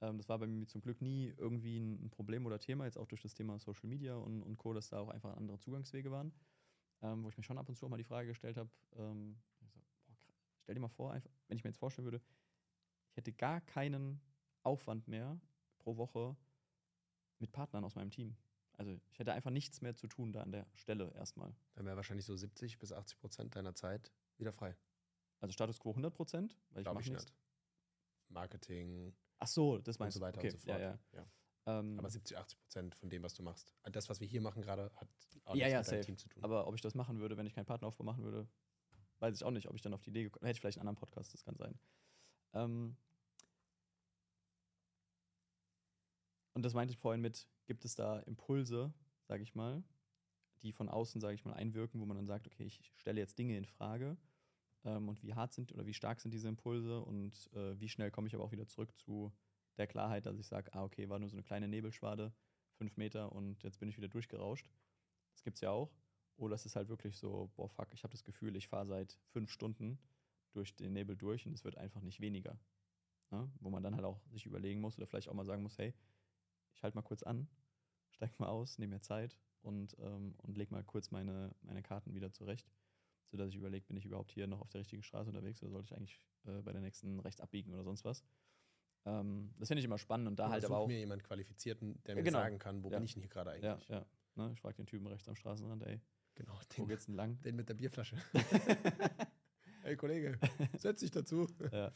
Ähm, 0.00 0.18
das 0.18 0.28
war 0.28 0.40
bei 0.40 0.48
mir 0.48 0.66
zum 0.66 0.80
Glück 0.80 1.00
nie 1.00 1.32
irgendwie 1.36 1.78
ein, 1.78 2.10
Problem 2.10 2.46
oder 2.46 2.58
Thema, 2.58 2.84
jetzt 2.84 2.98
auch 2.98 3.06
durch 3.06 3.22
das 3.22 3.34
Thema 3.34 3.60
Social 3.60 3.88
Media 3.88 4.16
und, 4.16 4.42
und 4.42 4.56
Co., 4.56 4.72
dass 4.72 4.88
da 4.88 4.98
auch 4.98 5.10
einfach 5.10 5.36
andere 5.36 5.60
Zugangswege 5.60 6.10
waren. 6.10 6.32
Ähm, 7.02 7.22
wo 7.22 7.28
ich 7.28 7.36
mir 7.36 7.44
schon 7.44 7.58
ab 7.58 7.68
und 7.68 7.76
zu 7.76 7.86
auch 7.86 7.90
mal 7.90 7.96
die 7.96 8.04
Frage 8.04 8.26
gestellt 8.26 8.56
habe, 8.56 8.70
ähm, 8.96 9.38
so, 9.60 9.78
boah, 10.06 10.16
stell 10.62 10.74
dir 10.74 10.80
mal 10.80 10.88
vor, 10.88 11.12
einfach, 11.12 11.30
wenn 11.46 11.58
ich 11.58 11.62
mir 11.62 11.70
jetzt 11.70 11.78
vorstellen 11.78 12.06
würde, 12.06 12.20
ich 13.10 13.16
hätte 13.18 13.32
gar 13.32 13.60
keinen 13.60 14.20
Aufwand 14.64 15.06
mehr 15.06 15.40
pro 15.78 15.96
Woche 15.96 16.36
mit 17.38 17.52
Partnern 17.52 17.84
aus 17.84 17.94
meinem 17.94 18.10
Team. 18.10 18.36
Also 18.72 18.98
ich 19.10 19.18
hätte 19.18 19.32
einfach 19.32 19.50
nichts 19.50 19.80
mehr 19.80 19.94
zu 19.94 20.06
tun 20.06 20.32
da 20.32 20.42
an 20.42 20.52
der 20.52 20.66
Stelle 20.74 21.12
erstmal. 21.14 21.54
Dann 21.74 21.86
wäre 21.86 21.96
wahrscheinlich 21.96 22.26
so 22.26 22.36
70 22.36 22.78
bis 22.78 22.92
80 22.92 23.18
Prozent 23.18 23.56
deiner 23.56 23.74
Zeit 23.74 24.12
wieder 24.36 24.52
frei. 24.52 24.76
Also 25.40 25.52
Status 25.52 25.78
quo 25.78 25.90
100 25.90 26.14
Prozent, 26.14 26.58
weil 26.70 26.80
ich 26.80 26.84
Glaube 26.84 26.96
mache 26.96 27.04
ich 27.04 27.10
nichts. 27.10 27.24
nicht. 27.24 27.34
Marketing 28.28 29.14
Ach 29.38 29.46
so, 29.46 29.78
das 29.78 29.96
und 29.96 30.00
meinst 30.00 30.14
so 30.14 30.20
du. 30.20 30.26
weiter 30.26 30.38
okay. 30.38 30.48
und 30.48 30.52
so 30.52 30.58
fort. 30.58 30.80
Ja, 30.80 30.90
ja. 30.90 30.98
Ja. 31.12 31.26
Ähm, 31.66 31.98
Aber 31.98 32.08
70, 32.08 32.36
80 32.36 32.58
Prozent 32.58 32.94
von 32.94 33.10
dem, 33.10 33.22
was 33.22 33.34
du 33.34 33.42
machst. 33.42 33.74
Das, 33.90 34.08
was 34.08 34.20
wir 34.20 34.26
hier 34.26 34.40
machen 34.40 34.62
gerade, 34.62 34.90
hat 34.94 35.08
auch 35.44 35.54
ja, 35.54 35.66
nichts 35.66 35.72
ja, 35.72 35.78
mit 35.78 35.86
deinem 35.88 35.98
safe. 35.98 36.00
Team 36.06 36.16
zu 36.16 36.28
tun. 36.28 36.44
Aber 36.44 36.66
ob 36.66 36.74
ich 36.74 36.80
das 36.80 36.94
machen 36.94 37.18
würde, 37.18 37.36
wenn 37.36 37.46
ich 37.46 37.54
keinen 37.54 37.66
Partneraufbau 37.66 38.04
machen 38.04 38.22
würde, 38.22 38.48
weiß 39.18 39.34
ich 39.34 39.44
auch 39.44 39.50
nicht. 39.50 39.68
Ob 39.68 39.74
ich 39.74 39.82
dann 39.82 39.94
auf 39.94 40.02
die 40.02 40.10
Idee 40.10 40.24
gekommen 40.24 40.46
hätte, 40.46 40.56
ich 40.56 40.60
vielleicht 40.60 40.78
einen 40.78 40.88
anderen 40.88 41.00
Podcast, 41.00 41.34
das 41.34 41.44
kann 41.44 41.56
sein. 41.56 41.78
Ähm, 42.52 42.96
und 46.56 46.62
das 46.62 46.72
meinte 46.72 46.92
ich 46.92 46.98
vorhin 46.98 47.20
mit, 47.20 47.46
gibt 47.66 47.84
es 47.84 47.96
da 47.96 48.20
Impulse, 48.20 48.90
sage 49.28 49.42
ich 49.42 49.54
mal, 49.54 49.84
die 50.62 50.72
von 50.72 50.88
außen, 50.88 51.20
sage 51.20 51.34
ich 51.34 51.44
mal, 51.44 51.52
einwirken, 51.52 52.00
wo 52.00 52.06
man 52.06 52.16
dann 52.16 52.26
sagt, 52.26 52.46
okay, 52.46 52.64
ich 52.64 52.80
stelle 52.96 53.20
jetzt 53.20 53.38
Dinge 53.38 53.58
in 53.58 53.66
Frage 53.66 54.16
ähm, 54.84 55.10
und 55.10 55.22
wie 55.22 55.34
hart 55.34 55.52
sind 55.52 55.70
oder 55.72 55.84
wie 55.84 55.92
stark 55.92 56.18
sind 56.18 56.30
diese 56.30 56.48
Impulse 56.48 57.02
und 57.02 57.50
äh, 57.52 57.78
wie 57.78 57.90
schnell 57.90 58.10
komme 58.10 58.26
ich 58.26 58.34
aber 58.34 58.42
auch 58.42 58.52
wieder 58.52 58.66
zurück 58.66 58.96
zu 58.96 59.34
der 59.76 59.86
Klarheit, 59.86 60.24
dass 60.24 60.38
ich 60.38 60.46
sage, 60.46 60.72
ah, 60.72 60.82
okay, 60.82 61.10
war 61.10 61.18
nur 61.18 61.28
so 61.28 61.36
eine 61.36 61.42
kleine 61.42 61.68
Nebelschwade, 61.68 62.32
fünf 62.78 62.96
Meter 62.96 63.32
und 63.32 63.62
jetzt 63.62 63.78
bin 63.78 63.90
ich 63.90 63.98
wieder 63.98 64.08
durchgerauscht. 64.08 64.70
Das 65.34 65.42
gibt 65.42 65.56
es 65.56 65.60
ja 65.60 65.72
auch. 65.72 65.92
Oder 66.36 66.54
es 66.54 66.64
ist 66.64 66.74
halt 66.74 66.88
wirklich 66.88 67.18
so, 67.18 67.50
boah, 67.54 67.68
fuck, 67.68 67.92
ich 67.92 68.02
habe 68.02 68.12
das 68.12 68.24
Gefühl, 68.24 68.56
ich 68.56 68.68
fahre 68.68 68.86
seit 68.86 69.18
fünf 69.26 69.50
Stunden 69.50 69.98
durch 70.52 70.74
den 70.74 70.94
Nebel 70.94 71.18
durch 71.18 71.44
und 71.44 71.52
es 71.52 71.64
wird 71.64 71.76
einfach 71.76 72.00
nicht 72.00 72.20
weniger. 72.22 72.58
Ne? 73.30 73.46
Wo 73.60 73.68
man 73.68 73.82
dann 73.82 73.94
halt 73.94 74.06
auch 74.06 74.22
sich 74.30 74.46
überlegen 74.46 74.80
muss 74.80 74.96
oder 74.96 75.06
vielleicht 75.06 75.28
auch 75.28 75.34
mal 75.34 75.44
sagen 75.44 75.62
muss, 75.62 75.76
hey, 75.76 75.92
ich 76.76 76.82
halte 76.82 76.96
mal 76.96 77.02
kurz 77.02 77.22
an, 77.22 77.48
steig 78.10 78.38
mal 78.38 78.48
aus, 78.48 78.78
nehme 78.78 78.94
mir 78.96 79.00
Zeit 79.00 79.36
und, 79.62 79.96
ähm, 79.98 80.34
und 80.38 80.56
leg 80.56 80.70
mal 80.70 80.84
kurz 80.84 81.10
meine, 81.10 81.54
meine 81.62 81.82
Karten 81.82 82.14
wieder 82.14 82.30
zurecht, 82.32 82.70
sodass 83.30 83.48
ich 83.48 83.56
überlege, 83.56 83.86
bin 83.86 83.96
ich 83.96 84.04
überhaupt 84.04 84.30
hier 84.30 84.46
noch 84.46 84.60
auf 84.60 84.70
der 84.70 84.80
richtigen 84.80 85.02
Straße 85.02 85.28
unterwegs 85.30 85.62
oder 85.62 85.72
sollte 85.72 85.86
ich 85.86 85.96
eigentlich 85.96 86.20
äh, 86.44 86.62
bei 86.62 86.72
der 86.72 86.80
nächsten 86.82 87.18
rechts 87.20 87.40
abbiegen 87.40 87.72
oder 87.72 87.82
sonst 87.84 88.04
was. 88.04 88.24
Ähm, 89.04 89.54
das 89.58 89.68
finde 89.68 89.80
ich 89.80 89.84
immer 89.84 89.98
spannend 89.98 90.28
und 90.28 90.36
da 90.38 90.44
Oder 90.46 90.52
halt 90.52 90.64
aber 90.64 90.78
auch. 90.78 90.86
mir 90.88 90.98
jemand 90.98 91.24
Qualifizierten, 91.24 92.02
der 92.04 92.16
mir 92.16 92.22
Genau. 92.22 92.38
sagen 92.38 92.58
kann, 92.58 92.82
wo 92.82 92.90
Ja. 92.90 92.98
bin 92.98 93.04
ich 93.04 93.14
denn 93.14 93.22
hier 93.22 93.30
gerade 93.30 93.58
Ja, 93.60 93.72
eigentlich? 93.74 93.88
ja. 93.88 94.04
Ne? 94.34 94.50
Ich 94.52 94.60
frage 94.60 94.76
den 94.76 94.86
Typen 94.86 95.06
rechts 95.06 95.28
am 95.28 95.36
Straßenrand, 95.36 95.82
ey, 95.84 96.00
Genau, 96.34 96.52
wo 96.52 96.82
den, 96.82 96.88
geht's 96.88 97.06
denn 97.06 97.14
lang? 97.14 97.40
den 97.42 97.56
mit 97.56 97.68
der 97.68 97.74
Bierflasche. 97.74 98.16
hey 99.82 99.96
Kollege, 99.96 100.38
setz 100.76 101.00
dich 101.00 101.10
dazu. 101.10 101.46
ja. 101.72 101.90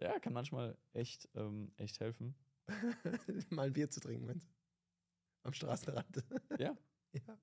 ja, 0.00 0.18
kann 0.18 0.32
manchmal 0.32 0.76
echt, 0.92 1.28
ähm, 1.34 1.70
echt 1.76 2.00
helfen. 2.00 2.34
Mal 3.50 3.68
ein 3.68 3.72
Bier 3.72 3.90
zu 3.90 4.00
trinken, 4.00 4.26
meinst 4.26 4.46
du? 4.46 4.52
Am 5.44 5.52
Straßenrand. 5.52 6.24
Ja. 6.58 6.76
ja. 7.12 7.38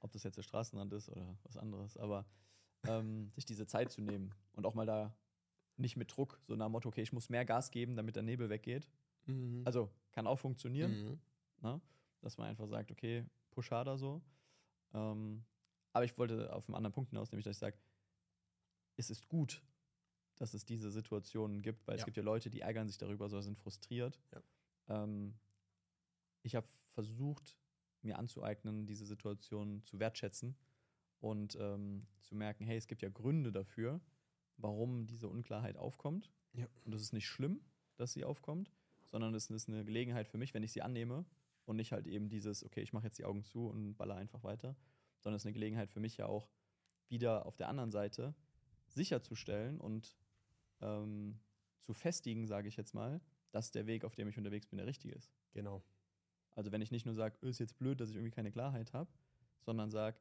ob 0.00 0.12
das 0.12 0.24
jetzt 0.24 0.36
der 0.36 0.42
Straßenrand 0.42 0.92
ist 0.92 1.08
oder 1.08 1.38
was 1.44 1.56
anderes, 1.56 1.96
aber 1.96 2.26
ähm, 2.86 3.30
sich 3.34 3.44
diese 3.44 3.66
Zeit 3.66 3.90
zu 3.90 4.02
nehmen 4.02 4.34
und 4.52 4.66
auch 4.66 4.74
mal 4.74 4.86
da 4.86 5.16
nicht 5.76 5.96
mit 5.96 6.14
Druck, 6.14 6.40
so 6.46 6.56
nach 6.56 6.66
dem 6.66 6.72
Motto, 6.72 6.88
okay, 6.88 7.02
ich 7.02 7.12
muss 7.12 7.28
mehr 7.28 7.44
Gas 7.44 7.70
geben, 7.70 7.96
damit 7.96 8.16
der 8.16 8.22
Nebel 8.22 8.48
weggeht. 8.48 8.90
Mhm. 9.26 9.62
Also 9.64 9.90
kann 10.12 10.26
auch 10.26 10.38
funktionieren, 10.38 11.04
mhm. 11.04 11.20
ne? 11.62 11.80
dass 12.22 12.38
man 12.38 12.48
einfach 12.48 12.66
sagt, 12.66 12.90
okay, 12.90 13.24
push 13.50 13.70
harder 13.70 13.98
so. 13.98 14.22
Ähm, 14.94 15.44
Aber 15.92 16.04
ich 16.04 16.16
wollte 16.18 16.52
auf 16.52 16.68
einen 16.68 16.76
anderen 16.76 16.92
Punkt 16.92 17.10
hinaus, 17.10 17.30
nämlich, 17.30 17.44
dass 17.44 17.56
ich 17.56 17.60
sage, 17.60 17.76
es 18.96 19.10
ist 19.10 19.28
gut, 19.28 19.62
dass 20.36 20.54
es 20.54 20.64
diese 20.64 20.90
Situationen 20.90 21.62
gibt, 21.62 21.86
weil 21.86 21.96
es 21.96 22.02
Ja. 22.02 22.04
gibt 22.06 22.16
ja 22.16 22.22
Leute, 22.22 22.50
die 22.50 22.60
ärgern 22.60 22.88
sich 22.88 22.98
darüber, 22.98 23.28
so 23.28 23.40
sind 23.40 23.58
frustriert. 23.58 24.20
Ja. 24.32 25.02
Ähm, 25.02 25.34
ich 26.42 26.54
habe 26.54 26.68
versucht, 26.92 27.58
mir 28.02 28.18
anzueignen, 28.18 28.86
diese 28.86 29.04
Situation 29.06 29.82
zu 29.82 29.98
wertschätzen 29.98 30.56
und 31.20 31.56
ähm, 31.60 32.06
zu 32.20 32.34
merken, 32.36 32.64
hey, 32.64 32.76
es 32.76 32.86
gibt 32.86 33.02
ja 33.02 33.08
Gründe 33.08 33.50
dafür, 33.50 34.00
warum 34.58 35.06
diese 35.06 35.28
Unklarheit 35.28 35.76
aufkommt. 35.76 36.30
Ja. 36.52 36.66
Und 36.84 36.94
es 36.94 37.02
ist 37.02 37.12
nicht 37.12 37.26
schlimm, 37.26 37.60
dass 37.96 38.12
sie 38.12 38.24
aufkommt, 38.24 38.72
sondern 39.06 39.34
es 39.34 39.50
ist 39.50 39.68
eine 39.68 39.84
Gelegenheit 39.84 40.28
für 40.28 40.38
mich, 40.38 40.54
wenn 40.54 40.62
ich 40.62 40.72
sie 40.72 40.82
annehme 40.82 41.24
und 41.64 41.76
nicht 41.76 41.92
halt 41.92 42.06
eben 42.06 42.28
dieses, 42.28 42.64
okay, 42.64 42.80
ich 42.82 42.92
mache 42.92 43.06
jetzt 43.06 43.18
die 43.18 43.24
Augen 43.24 43.42
zu 43.42 43.66
und 43.68 43.96
baller 43.96 44.14
einfach 44.16 44.44
weiter, 44.44 44.76
sondern 45.20 45.36
es 45.36 45.42
ist 45.42 45.46
eine 45.46 45.54
Gelegenheit 45.54 45.90
für 45.90 46.00
mich 46.00 46.16
ja 46.18 46.26
auch 46.26 46.48
wieder 47.08 47.46
auf 47.46 47.56
der 47.56 47.68
anderen 47.68 47.90
Seite 47.90 48.34
sicherzustellen 48.88 49.80
und 49.80 50.16
ähm, 50.80 51.38
zu 51.80 51.92
festigen, 51.94 52.46
sage 52.46 52.68
ich 52.68 52.76
jetzt 52.76 52.94
mal, 52.94 53.20
dass 53.52 53.70
der 53.70 53.86
Weg, 53.86 54.04
auf 54.04 54.14
dem 54.14 54.28
ich 54.28 54.36
unterwegs 54.38 54.66
bin, 54.66 54.76
der 54.78 54.86
richtige 54.86 55.14
ist. 55.14 55.32
Genau. 55.52 55.82
Also 56.54 56.72
wenn 56.72 56.80
ich 56.82 56.90
nicht 56.90 57.06
nur 57.06 57.14
sage, 57.14 57.36
ist 57.46 57.58
jetzt 57.58 57.78
blöd, 57.78 58.00
dass 58.00 58.10
ich 58.10 58.16
irgendwie 58.16 58.30
keine 58.32 58.50
Klarheit 58.50 58.92
habe, 58.92 59.10
sondern 59.60 59.90
sage, 59.90 60.18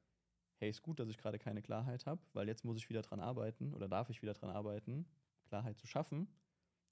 hey, 0.57 0.69
ist 0.69 0.81
gut, 0.81 0.99
dass 0.99 1.09
ich 1.09 1.17
gerade 1.17 1.39
keine 1.39 1.61
Klarheit 1.61 2.05
habe, 2.05 2.21
weil 2.33 2.47
jetzt 2.47 2.63
muss 2.65 2.77
ich 2.77 2.89
wieder 2.89 3.01
dran 3.01 3.19
arbeiten 3.19 3.73
oder 3.73 3.87
darf 3.87 4.09
ich 4.09 4.21
wieder 4.21 4.33
dran 4.33 4.49
arbeiten, 4.49 5.05
Klarheit 5.45 5.77
zu 5.77 5.87
schaffen. 5.87 6.27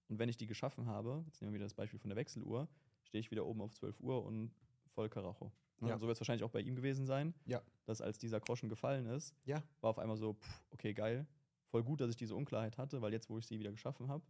Und 0.09 0.19
wenn 0.19 0.29
ich 0.29 0.37
die 0.37 0.47
geschaffen 0.47 0.85
habe, 0.85 1.23
jetzt 1.27 1.41
nehmen 1.41 1.53
wir 1.53 1.59
wieder 1.59 1.65
das 1.65 1.73
Beispiel 1.73 1.99
von 1.99 2.09
der 2.09 2.17
Wechseluhr, 2.17 2.67
stehe 3.03 3.19
ich 3.21 3.31
wieder 3.31 3.45
oben 3.45 3.61
auf 3.61 3.73
12 3.73 3.99
Uhr 4.01 4.23
und 4.23 4.53
voll 4.89 5.09
Karacho. 5.09 5.51
Ja. 5.81 5.97
So 5.97 6.07
wird 6.07 6.15
es 6.15 6.21
wahrscheinlich 6.21 6.43
auch 6.43 6.51
bei 6.51 6.61
ihm 6.61 6.75
gewesen 6.75 7.05
sein, 7.05 7.33
Ja. 7.45 7.61
dass 7.85 7.99
als 8.01 8.17
dieser 8.17 8.39
Groschen 8.39 8.69
gefallen 8.69 9.05
ist, 9.07 9.35
Ja. 9.45 9.61
war 9.81 9.89
auf 9.89 9.99
einmal 9.99 10.17
so, 10.17 10.33
pff, 10.33 10.63
okay, 10.71 10.93
geil, 10.93 11.25
voll 11.73 11.83
gut, 11.83 12.01
dass 12.01 12.11
ich 12.11 12.15
diese 12.15 12.35
Unklarheit 12.35 12.77
hatte, 12.77 13.01
weil 13.01 13.11
jetzt, 13.13 13.31
wo 13.31 13.39
ich 13.39 13.47
sie 13.47 13.57
wieder 13.57 13.71
geschaffen 13.71 14.07
habe, 14.07 14.23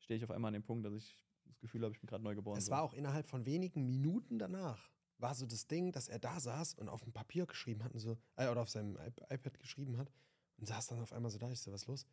stehe 0.00 0.18
ich 0.18 0.24
auf 0.24 0.30
einmal 0.30 0.50
an 0.50 0.52
dem 0.52 0.62
Punkt, 0.62 0.84
dass 0.84 0.92
ich 0.92 1.16
das 1.46 1.58
Gefühl 1.60 1.82
habe, 1.82 1.94
ich 1.94 1.98
bin 2.00 2.06
gerade 2.06 2.22
neu 2.22 2.34
geboren. 2.34 2.58
Es 2.58 2.68
war 2.68 2.82
auch 2.82 2.92
innerhalb 2.92 3.26
von 3.26 3.46
wenigen 3.46 3.86
Minuten 3.86 4.38
danach, 4.38 4.90
war 5.16 5.34
so 5.34 5.46
das 5.46 5.66
Ding, 5.66 5.92
dass 5.92 6.08
er 6.08 6.18
da 6.18 6.38
saß 6.40 6.74
und 6.74 6.90
auf 6.90 7.02
dem 7.02 7.14
Papier 7.14 7.46
geschrieben 7.46 7.82
hat 7.82 7.92
und 7.94 8.00
so, 8.00 8.18
äh, 8.36 8.48
oder 8.48 8.60
auf 8.60 8.68
seinem 8.68 8.96
iP- 8.98 9.22
iPad 9.32 9.58
geschrieben 9.58 9.96
hat 9.96 10.12
und 10.58 10.66
saß 10.66 10.88
dann 10.88 11.00
auf 11.00 11.14
einmal 11.14 11.30
so 11.30 11.38
da. 11.38 11.50
Ich 11.50 11.60
so, 11.62 11.72
was 11.72 11.82
ist 11.82 11.88
los? 11.88 12.06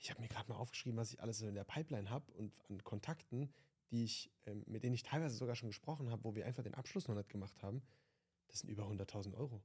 Ich 0.00 0.10
habe 0.10 0.22
mir 0.22 0.28
gerade 0.28 0.48
mal 0.48 0.56
aufgeschrieben, 0.56 0.96
was 0.98 1.12
ich 1.12 1.20
alles 1.20 1.36
so 1.36 1.46
in 1.46 1.54
der 1.54 1.64
Pipeline 1.64 2.08
habe 2.08 2.32
und 2.32 2.58
an 2.70 2.82
Kontakten, 2.84 3.52
die 3.90 4.04
ich, 4.04 4.30
ähm, 4.46 4.64
mit 4.66 4.84
denen 4.84 4.94
ich 4.94 5.02
teilweise 5.02 5.36
sogar 5.36 5.54
schon 5.54 5.68
gesprochen 5.68 6.08
habe, 6.10 6.24
wo 6.24 6.34
wir 6.34 6.46
einfach 6.46 6.62
den 6.62 6.74
Abschluss 6.74 7.08
noch 7.08 7.14
nicht 7.14 7.28
gemacht 7.28 7.62
haben. 7.62 7.82
Das 8.46 8.60
sind 8.60 8.70
über 8.70 8.84
100.000 8.84 9.34
Euro. 9.36 9.62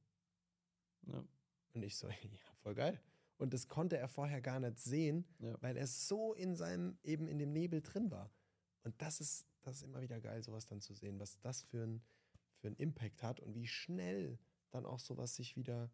Ja. 1.08 1.24
Und 1.74 1.84
ich 1.84 1.96
so, 1.96 2.10
ja, 2.10 2.16
voll 2.62 2.76
geil. 2.76 3.00
Und 3.38 3.54
das 3.54 3.68
konnte 3.68 3.98
er 3.98 4.08
vorher 4.08 4.42
gar 4.42 4.60
nicht 4.60 4.80
sehen, 4.80 5.26
Ja. 5.40 5.56
weil 5.62 5.76
er 5.78 5.88
so 5.88 6.34
in 6.34 6.56
seinem, 6.56 6.98
eben 7.04 7.28
in 7.28 7.40
dem 7.40 7.52
Nebel 7.52 7.82
drin 7.82 8.12
war. 8.12 8.32
Und 8.84 9.02
das 9.02 9.20
ist, 9.20 9.46
das 9.62 9.78
ist 9.78 9.84
immer 9.84 10.02
wieder 10.02 10.20
geil, 10.22 10.44
sowas 10.44 10.66
dann 10.66 10.82
zu 10.82 10.94
sehen, 10.94 11.20
was 11.20 11.40
das 11.40 11.64
für 11.64 11.84
ein, 11.84 12.02
für 12.58 12.68
einen 12.68 12.76
Impact 12.78 13.24
hat 13.24 13.40
und 13.40 13.56
wie 13.56 13.68
schnell 13.68 14.38
dann 14.72 14.86
auch 14.86 15.00
sowas 15.00 15.36
sich 15.36 15.56
wieder, 15.56 15.92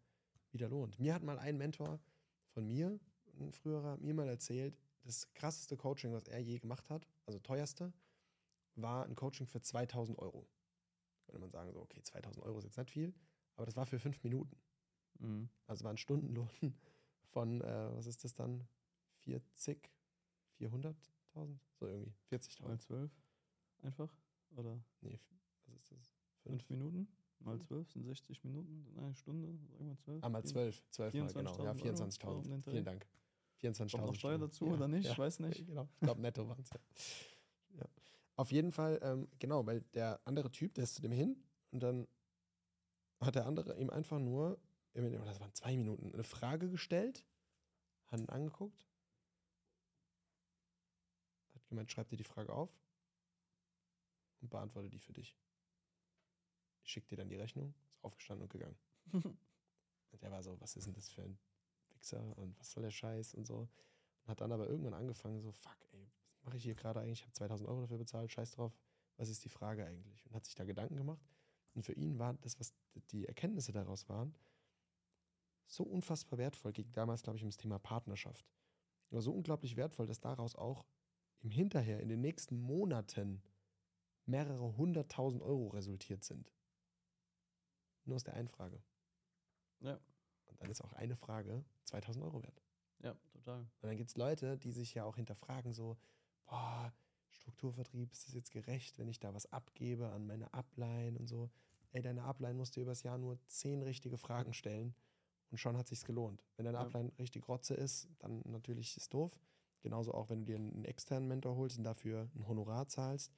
wieder 0.52 0.68
lohnt. 0.68 0.98
Mir 0.98 1.14
hat 1.14 1.22
mal 1.22 1.38
ein 1.38 1.56
Mentor 1.56 2.00
von 2.50 2.66
mir, 2.66 2.98
ein 3.38 3.52
früherer, 3.52 3.96
mir 3.98 4.14
mal 4.14 4.28
erzählt, 4.28 4.76
das 5.02 5.32
krasseste 5.34 5.76
Coaching, 5.76 6.12
was 6.12 6.28
er 6.28 6.40
je 6.40 6.58
gemacht 6.58 6.88
hat, 6.90 7.06
also 7.26 7.38
teuerste, 7.38 7.92
war 8.74 9.04
ein 9.04 9.14
Coaching 9.14 9.46
für 9.46 9.60
2000 9.60 10.18
Euro. 10.18 10.46
Könnte 11.26 11.40
man 11.40 11.50
sagen, 11.50 11.72
so, 11.72 11.80
okay, 11.80 12.02
2000 12.02 12.44
Euro 12.44 12.58
ist 12.58 12.64
jetzt 12.64 12.76
nicht 12.78 12.90
viel, 12.90 13.14
aber 13.56 13.66
das 13.66 13.76
war 13.76 13.86
für 13.86 13.98
fünf 13.98 14.22
Minuten. 14.22 14.56
Mhm. 15.18 15.48
Also 15.66 15.84
war 15.84 15.92
ein 15.92 15.96
Stundenlohn 15.96 16.74
von, 17.30 17.60
äh, 17.60 17.96
was 17.96 18.06
ist 18.06 18.24
das 18.24 18.34
dann? 18.34 18.66
40, 19.20 19.90
400.000? 20.58 20.94
So 21.78 21.86
irgendwie, 21.86 22.12
40.000. 22.30 22.62
Mal 22.62 22.78
12 22.78 23.10
einfach? 23.82 24.14
Oder 24.56 24.82
Nee, 25.00 25.20
was 25.66 25.76
ist 25.76 25.92
das? 25.92 26.14
5 26.42 26.68
Minuten? 26.70 27.08
Mal 27.40 27.58
12 27.58 27.90
sind 27.90 28.04
60 28.04 28.44
Minuten, 28.44 28.84
sind 28.84 28.98
eine 28.98 29.14
Stunde, 29.14 29.48
sagen 29.72 29.88
wir 29.88 29.96
12. 29.98 30.24
Ah, 30.24 30.28
mal 30.28 30.44
12, 30.44 30.82
12 30.90 31.14
mal, 31.14 31.32
genau. 31.32 31.64
Ja, 31.64 31.72
24.000 31.72 32.26
Euro, 32.26 32.42
so 32.42 32.42
um 32.42 32.42
24.000. 32.42 32.48
den 32.48 32.62
Dreh. 32.62 32.70
Vielen 32.70 32.84
Dank. 32.84 33.06
24.000. 33.62 33.90
Kommt 33.92 34.06
noch 34.06 34.14
Steuer 34.14 34.38
dazu 34.38 34.66
oder 34.66 34.88
nicht? 34.88 35.08
Ich 35.08 35.18
weiß 35.18 35.40
nicht. 35.40 35.66
Genau, 35.66 35.88
ich 35.94 36.00
glaube 36.00 36.20
netto 36.20 36.46
waren 36.48 36.60
es 36.60 36.70
ja. 36.70 36.80
ja. 37.78 37.86
Auf 38.36 38.52
jeden 38.52 38.72
Fall, 38.72 38.98
ähm, 39.02 39.28
genau, 39.38 39.64
weil 39.66 39.80
der 39.94 40.20
andere 40.24 40.50
Typ, 40.50 40.74
der 40.74 40.84
ist 40.84 40.94
zu 40.94 41.02
dem 41.02 41.12
hin 41.12 41.36
und 41.70 41.82
dann 41.82 42.06
hat 43.20 43.34
der 43.34 43.46
andere 43.46 43.78
ihm 43.78 43.90
einfach 43.90 44.18
nur, 44.18 44.58
das 44.94 45.40
waren 45.40 45.54
zwei 45.54 45.76
Minuten, 45.76 46.12
eine 46.12 46.24
Frage 46.24 46.68
gestellt, 46.68 47.24
hat 48.08 48.20
ihn 48.20 48.28
angeguckt, 48.28 48.86
hat 51.54 51.66
gemeint, 51.68 51.90
schreib 51.90 52.08
dir 52.08 52.16
die 52.16 52.24
Frage 52.24 52.52
auf 52.52 52.70
und 54.40 54.50
beantworte 54.50 54.90
die 54.90 54.98
für 54.98 55.12
dich. 55.12 55.36
Ich 56.82 56.92
schick 56.92 57.06
dir 57.06 57.16
dann 57.16 57.28
die 57.28 57.36
Rechnung, 57.36 57.74
ist 57.92 58.02
aufgestanden 58.02 58.42
und 58.42 58.50
gegangen. 58.50 58.78
Und 59.12 59.38
der 60.22 60.30
war 60.30 60.42
so, 60.42 60.60
was 60.60 60.76
ist 60.76 60.86
denn 60.86 60.94
das 60.94 61.08
für 61.08 61.22
ein 61.22 61.38
Wichser 61.90 62.36
und 62.36 62.58
was 62.58 62.70
soll 62.72 62.82
der 62.82 62.90
Scheiß 62.90 63.34
und 63.34 63.46
so. 63.46 63.68
Und 64.22 64.28
hat 64.28 64.40
dann 64.40 64.52
aber 64.52 64.68
irgendwann 64.68 64.94
angefangen, 64.94 65.40
so, 65.40 65.52
fuck, 65.52 65.76
ey, 65.92 66.10
was 66.32 66.42
mache 66.44 66.56
ich 66.56 66.64
hier 66.64 66.74
gerade 66.74 67.00
eigentlich? 67.00 67.20
Ich 67.20 67.24
habe 67.24 67.32
2000 67.32 67.68
Euro 67.68 67.82
dafür 67.82 67.98
bezahlt, 67.98 68.30
scheiß 68.30 68.52
drauf. 68.52 68.76
Was 69.16 69.28
ist 69.28 69.44
die 69.44 69.48
Frage 69.50 69.84
eigentlich? 69.84 70.24
Und 70.26 70.34
hat 70.34 70.44
sich 70.44 70.54
da 70.54 70.64
Gedanken 70.64 70.96
gemacht. 70.96 71.22
Und 71.74 71.82
für 71.84 71.92
ihn 71.92 72.18
war 72.18 72.34
das, 72.34 72.58
was 72.58 72.74
die 73.12 73.26
Erkenntnisse 73.26 73.72
daraus 73.72 74.08
waren, 74.08 74.34
so 75.70 75.84
unfassbar 75.84 76.38
wertvoll. 76.38 76.72
Ging 76.72 76.92
damals, 76.92 77.22
glaube 77.22 77.38
ich, 77.38 77.44
um 77.44 77.48
das 77.48 77.56
Thema 77.56 77.78
Partnerschaft. 77.78 78.44
Aber 79.10 79.22
so 79.22 79.32
unglaublich 79.32 79.76
wertvoll, 79.76 80.06
dass 80.06 80.20
daraus 80.20 80.56
auch 80.56 80.84
im 81.40 81.50
Hinterher, 81.50 82.00
in 82.00 82.08
den 82.08 82.20
nächsten 82.20 82.60
Monaten, 82.60 83.42
mehrere 84.26 84.76
hunderttausend 84.76 85.42
Euro 85.42 85.68
resultiert 85.68 86.22
sind. 86.24 86.52
Nur 88.04 88.16
aus 88.16 88.24
der 88.24 88.34
einen 88.34 88.48
Frage. 88.48 88.82
Ja. 89.80 89.98
Und 90.46 90.60
dann 90.60 90.70
ist 90.70 90.82
auch 90.82 90.92
eine 90.92 91.16
Frage 91.16 91.64
2000 91.84 92.24
Euro 92.24 92.42
wert. 92.42 92.62
Ja, 93.02 93.14
total. 93.32 93.60
Und 93.60 93.88
dann 93.88 93.96
gibt 93.96 94.10
es 94.10 94.16
Leute, 94.16 94.58
die 94.58 94.72
sich 94.72 94.94
ja 94.94 95.04
auch 95.04 95.16
hinterfragen, 95.16 95.72
so, 95.72 95.96
boah, 96.44 96.92
Strukturvertrieb, 97.30 98.12
ist 98.12 98.26
das 98.26 98.34
jetzt 98.34 98.50
gerecht, 98.50 98.98
wenn 98.98 99.08
ich 99.08 99.20
da 99.20 99.32
was 99.32 99.50
abgebe 99.52 100.10
an 100.10 100.26
meine 100.26 100.52
Upline 100.52 101.18
und 101.18 101.26
so? 101.26 101.50
Ey, 101.92 102.02
deine 102.02 102.24
Upline 102.24 102.54
musst 102.54 102.76
du 102.76 102.80
übers 102.80 103.02
Jahr 103.02 103.18
nur 103.18 103.38
zehn 103.46 103.82
richtige 103.82 104.18
Fragen 104.18 104.52
stellen 104.52 104.94
und 105.50 105.58
schon 105.58 105.76
hat 105.76 105.88
sich's 105.88 106.04
gelohnt. 106.04 106.44
Wenn 106.56 106.64
deine 106.64 106.78
Ja. 106.78 106.84
Upline 106.84 107.12
richtig 107.18 107.48
Rotze 107.48 107.74
ist, 107.74 108.08
dann 108.18 108.42
natürlich 108.46 108.96
ist 108.96 109.12
doof. 109.12 109.32
Genauso 109.82 110.12
auch, 110.12 110.28
wenn 110.28 110.40
du 110.40 110.44
dir 110.46 110.56
einen 110.56 110.84
externen 110.84 111.28
Mentor 111.28 111.56
holst 111.56 111.78
und 111.78 111.84
dafür 111.84 112.28
ein 112.34 112.46
Honorar 112.46 112.86
zahlst. 112.88 113.32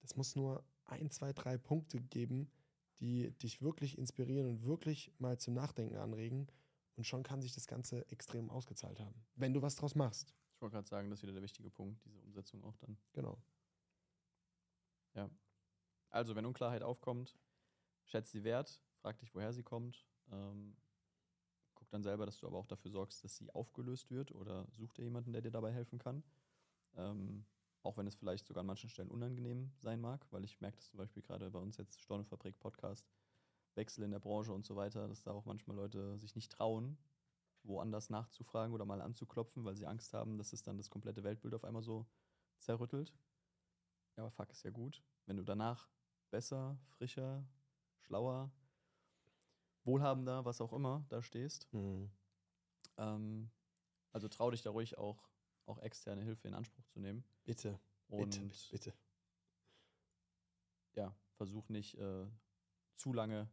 Das 0.00 0.16
muss 0.16 0.34
nur 0.34 0.64
ein, 0.84 1.10
zwei, 1.10 1.32
drei 1.32 1.56
Punkte 1.56 2.00
geben, 2.00 2.50
die 3.00 3.30
dich 3.38 3.62
wirklich 3.62 3.96
inspirieren 3.96 4.48
und 4.48 4.64
wirklich 4.64 5.12
mal 5.18 5.38
zum 5.38 5.54
Nachdenken 5.54 5.96
anregen. 5.96 6.48
Und 6.96 7.04
schon 7.04 7.22
kann 7.22 7.40
sich 7.40 7.54
das 7.54 7.66
Ganze 7.66 8.08
extrem 8.10 8.50
ausgezahlt 8.50 9.00
haben. 9.00 9.24
Wenn 9.36 9.54
du 9.54 9.62
was 9.62 9.76
draus 9.76 9.94
machst. 9.94 10.34
Ich 10.54 10.60
wollte 10.60 10.74
gerade 10.74 10.88
sagen, 10.88 11.10
das 11.10 11.20
ist 11.20 11.22
wieder 11.22 11.32
der 11.32 11.42
wichtige 11.42 11.70
Punkt, 11.70 12.04
diese 12.04 12.20
Umsetzung 12.20 12.62
auch 12.64 12.76
dann. 12.76 12.98
Genau. 13.12 13.38
Also, 16.12 16.36
wenn 16.36 16.44
Unklarheit 16.44 16.82
aufkommt, 16.82 17.38
schätze 18.04 18.32
sie 18.32 18.44
wert, 18.44 18.82
frag 19.00 19.18
dich, 19.18 19.34
woher 19.34 19.52
sie 19.52 19.62
kommt. 19.62 20.06
Ähm, 20.30 20.76
dann 21.92 22.02
selber, 22.02 22.26
dass 22.26 22.38
du 22.38 22.46
aber 22.46 22.58
auch 22.58 22.66
dafür 22.66 22.90
sorgst, 22.90 23.22
dass 23.22 23.36
sie 23.36 23.50
aufgelöst 23.50 24.10
wird 24.10 24.32
oder 24.32 24.66
such 24.70 24.92
dir 24.94 25.04
jemanden, 25.04 25.32
der 25.32 25.42
dir 25.42 25.50
dabei 25.50 25.72
helfen 25.72 25.98
kann. 25.98 26.22
Ähm, 26.96 27.44
auch 27.82 27.96
wenn 27.96 28.06
es 28.06 28.14
vielleicht 28.14 28.46
sogar 28.46 28.60
an 28.60 28.66
manchen 28.66 28.88
Stellen 28.88 29.10
unangenehm 29.10 29.72
sein 29.78 30.00
mag, 30.00 30.26
weil 30.30 30.44
ich 30.44 30.60
merke 30.60 30.76
das 30.76 30.88
zum 30.88 30.98
Beispiel 30.98 31.22
gerade 31.22 31.50
bei 31.50 31.58
uns 31.58 31.76
jetzt 31.76 32.00
Stornofabrik 32.00 32.58
Podcast, 32.60 33.10
Wechsel 33.74 34.04
in 34.04 34.10
der 34.10 34.20
Branche 34.20 34.52
und 34.52 34.64
so 34.64 34.76
weiter, 34.76 35.08
dass 35.08 35.22
da 35.22 35.32
auch 35.32 35.44
manchmal 35.44 35.76
Leute 35.76 36.18
sich 36.18 36.34
nicht 36.34 36.52
trauen, 36.52 36.96
woanders 37.64 38.10
nachzufragen 38.10 38.74
oder 38.74 38.84
mal 38.84 39.00
anzuklopfen, 39.00 39.64
weil 39.64 39.76
sie 39.76 39.86
Angst 39.86 40.14
haben, 40.14 40.38
dass 40.38 40.52
es 40.52 40.62
dann 40.62 40.76
das 40.76 40.90
komplette 40.90 41.24
Weltbild 41.24 41.54
auf 41.54 41.64
einmal 41.64 41.82
so 41.82 42.06
zerrüttelt. 42.58 43.12
Ja, 44.16 44.24
aber 44.24 44.30
fuck 44.30 44.50
ist 44.50 44.62
ja 44.62 44.70
gut. 44.70 45.02
Wenn 45.26 45.36
du 45.36 45.42
danach 45.42 45.88
besser, 46.30 46.78
frischer, 46.96 47.44
schlauer, 47.98 48.50
wohlhabender, 49.84 50.44
was 50.44 50.60
auch 50.60 50.72
immer, 50.72 51.04
da 51.08 51.22
stehst. 51.22 51.68
Ähm, 52.96 53.50
also 54.12 54.28
trau 54.28 54.50
dich 54.50 54.62
da 54.62 54.70
ruhig 54.70 54.98
auch, 54.98 55.28
auch 55.66 55.78
externe 55.78 56.22
Hilfe 56.22 56.48
in 56.48 56.54
Anspruch 56.54 56.84
zu 56.86 57.00
nehmen. 57.00 57.24
Bitte, 57.44 57.78
Und 58.08 58.30
bitte, 58.30 58.40
bitte, 58.70 58.70
bitte. 58.70 58.94
ja, 60.94 61.14
versuch 61.34 61.68
nicht 61.68 61.96
äh, 61.98 62.26
zu 62.94 63.12
lange 63.12 63.48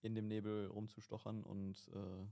in 0.00 0.14
dem 0.14 0.26
Nebel 0.26 0.66
rumzustochern 0.66 1.42
und 1.44 1.88
äh, 1.94 2.26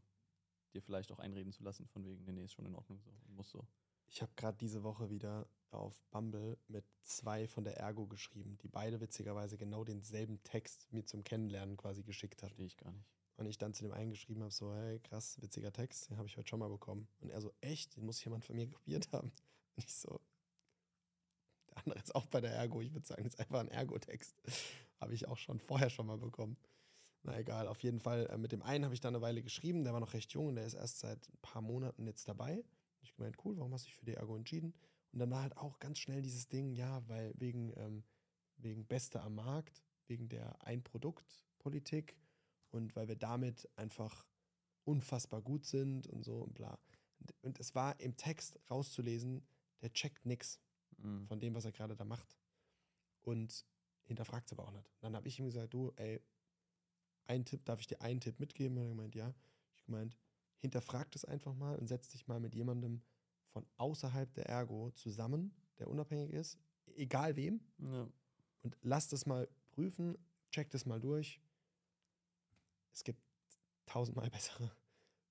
dir 0.73 0.83
vielleicht 0.83 1.13
auch 1.13 1.19
einreden 1.19 1.53
zu 1.53 1.63
lassen, 1.63 1.87
von 1.89 2.05
wegen, 2.05 2.25
nee, 2.25 2.33
nee, 2.33 2.45
ist 2.45 2.53
schon 2.53 2.67
in 2.67 2.75
Ordnung 2.75 3.01
so, 3.01 3.13
muss 3.29 3.51
so. 3.51 3.67
Ich 4.09 4.23
habe 4.23 4.33
gerade 4.35 4.59
diese 4.59 4.83
Woche 4.83 5.09
wieder 5.11 5.49
auf 5.71 6.03
Bumble 6.11 6.59
mit 6.67 6.85
zwei 7.03 7.47
von 7.47 7.63
der 7.63 7.77
Ergo 7.77 8.07
geschrieben, 8.07 8.59
die 8.59 8.69
beide 8.69 9.01
witzigerweise 9.01 9.57
genau 9.57 9.85
denselben 9.85 10.43
Text 10.43 10.93
mir 10.93 11.05
zum 11.05 11.23
Kennenlernen 11.23 11.77
quasi 11.77 12.03
geschickt 12.03 12.43
hat. 12.43 12.49
Verstehe 12.51 12.67
ich 12.67 12.77
gar 12.77 12.91
nicht. 12.91 13.20
Und 13.41 13.47
ich 13.47 13.57
dann 13.57 13.73
zu 13.73 13.85
dem 13.85 13.93
einen 13.93 14.11
geschrieben 14.11 14.43
habe, 14.43 14.53
so, 14.53 14.75
hey, 14.75 15.01
krass, 15.01 15.41
witziger 15.41 15.73
Text, 15.73 16.11
den 16.11 16.19
habe 16.19 16.29
ich 16.29 16.37
heute 16.37 16.47
schon 16.47 16.59
mal 16.59 16.69
bekommen. 16.69 17.09
Und 17.21 17.31
er 17.31 17.41
so, 17.41 17.55
echt, 17.63 17.97
den 17.97 18.05
muss 18.05 18.23
jemand 18.23 18.45
von 18.45 18.55
mir 18.55 18.69
kopiert 18.69 19.11
haben. 19.13 19.33
Und 19.77 19.85
ich 19.85 19.95
so, 19.95 20.21
der 21.71 21.79
andere 21.79 21.99
ist 22.01 22.15
auch 22.15 22.27
bei 22.27 22.43
der 22.43 22.53
Ergo, 22.53 22.83
ich 22.83 22.93
würde 22.93 23.07
sagen, 23.07 23.25
das 23.25 23.33
ist 23.33 23.41
einfach 23.41 23.61
ein 23.61 23.69
Ergo-Text. 23.69 24.37
habe 25.01 25.15
ich 25.15 25.27
auch 25.27 25.39
schon 25.39 25.59
vorher 25.59 25.89
schon 25.89 26.07
mal 26.07 26.19
bekommen. 26.19 26.59
Na 27.23 27.39
egal, 27.39 27.67
auf 27.67 27.83
jeden 27.83 27.99
Fall. 27.99 28.27
Äh, 28.27 28.37
mit 28.37 28.53
dem 28.53 28.61
einen 28.61 28.85
habe 28.85 28.93
ich 28.93 29.01
dann 29.01 29.15
eine 29.15 29.23
Weile 29.23 29.43
geschrieben, 29.43 29.85
der 29.85 29.95
war 29.95 30.01
noch 30.01 30.13
recht 30.13 30.31
jung 30.33 30.49
und 30.49 30.57
der 30.57 30.67
ist 30.67 30.75
erst 30.75 30.99
seit 31.01 31.27
ein 31.31 31.39
paar 31.41 31.63
Monaten 31.63 32.07
jetzt 32.07 32.29
dabei. 32.29 32.63
Ich 33.01 33.15
gemeint, 33.15 33.39
cool, 33.47 33.57
warum 33.57 33.73
hast 33.73 33.87
du 33.87 33.89
dich 33.89 33.97
für 33.97 34.05
die 34.05 34.17
Ergo 34.17 34.37
entschieden? 34.37 34.75
Und 35.13 35.19
dann 35.19 35.31
war 35.31 35.41
halt 35.41 35.57
auch 35.57 35.79
ganz 35.79 35.99
schnell 35.99 36.21
dieses 36.21 36.47
Ding, 36.49 36.73
ja, 36.73 37.03
weil 37.09 37.33
wegen, 37.39 37.73
ähm, 37.79 38.05
wegen 38.59 38.85
Beste 38.85 39.23
am 39.23 39.37
Markt, 39.37 39.83
wegen 40.09 40.29
der 40.29 40.63
Ein-Produkt-Politik 40.63 42.19
und 42.71 42.95
weil 42.97 43.09
wir 43.09 43.17
damit 43.17 43.69
einfach 43.77 44.27
unfassbar 44.85 45.43
gut 45.43 45.65
sind 45.67 46.07
und 46.07 46.25
so 46.25 46.39
und 46.41 46.55
bla. 46.55 46.79
Und, 47.43 47.59
es 47.61 47.75
war 47.75 47.99
im 48.01 48.17
Text 48.17 48.59
rauszulesen, 48.71 49.47
der 49.83 49.93
checkt 49.93 50.25
nix 50.27 50.61
Mhm. 50.99 51.27
von 51.29 51.41
dem, 51.41 51.55
was 51.55 51.65
er 51.65 51.73
gerade 51.73 51.97
da 51.97 52.05
macht. 52.05 52.37
Und 53.23 53.65
hinterfragt 54.05 54.47
es 54.51 54.53
aber 54.59 54.67
auch 54.69 54.73
nicht. 54.73 54.91
Dann 55.01 55.15
habe 55.17 55.29
ich 55.29 55.39
ihm 55.39 55.47
gesagt, 55.47 55.73
du, 55.73 55.93
ey, 55.97 56.21
einen 57.27 57.45
Tipp, 57.45 57.65
darf 57.65 57.81
ich 57.81 57.87
dir 57.87 58.01
einen 58.03 58.21
Tipp 58.21 58.39
mitgeben? 58.41 58.77
Und 58.77 58.85
er 58.85 58.89
hat 58.91 58.97
gemeint, 58.97 59.15
ja. 59.15 59.35
Ich 59.77 59.85
gemeint, 59.85 60.19
hinterfrag 60.59 61.11
das 61.13 61.25
einfach 61.25 61.55
mal 61.55 61.79
und 61.79 61.87
setz 61.87 62.09
dich 62.09 62.27
mal 62.27 62.41
mit 62.41 62.55
jemandem 62.55 63.03
von 63.53 63.67
außerhalb 63.77 64.33
der 64.35 64.47
Ergo 64.47 64.91
zusammen, 64.91 65.55
der 65.79 65.89
unabhängig 65.89 66.33
ist, 66.33 66.59
egal 66.97 67.37
wem, 67.37 67.61
Ja. 67.79 68.09
und 68.63 68.77
lass 68.83 69.09
das 69.09 69.25
mal 69.27 69.49
prüfen, 69.71 70.19
check 70.51 70.71
das 70.71 70.85
mal 70.87 71.01
durch. 71.01 71.41
Es 72.93 73.05
gibt 73.05 73.23
tausendmal 73.87 74.31
bessere 74.31 74.71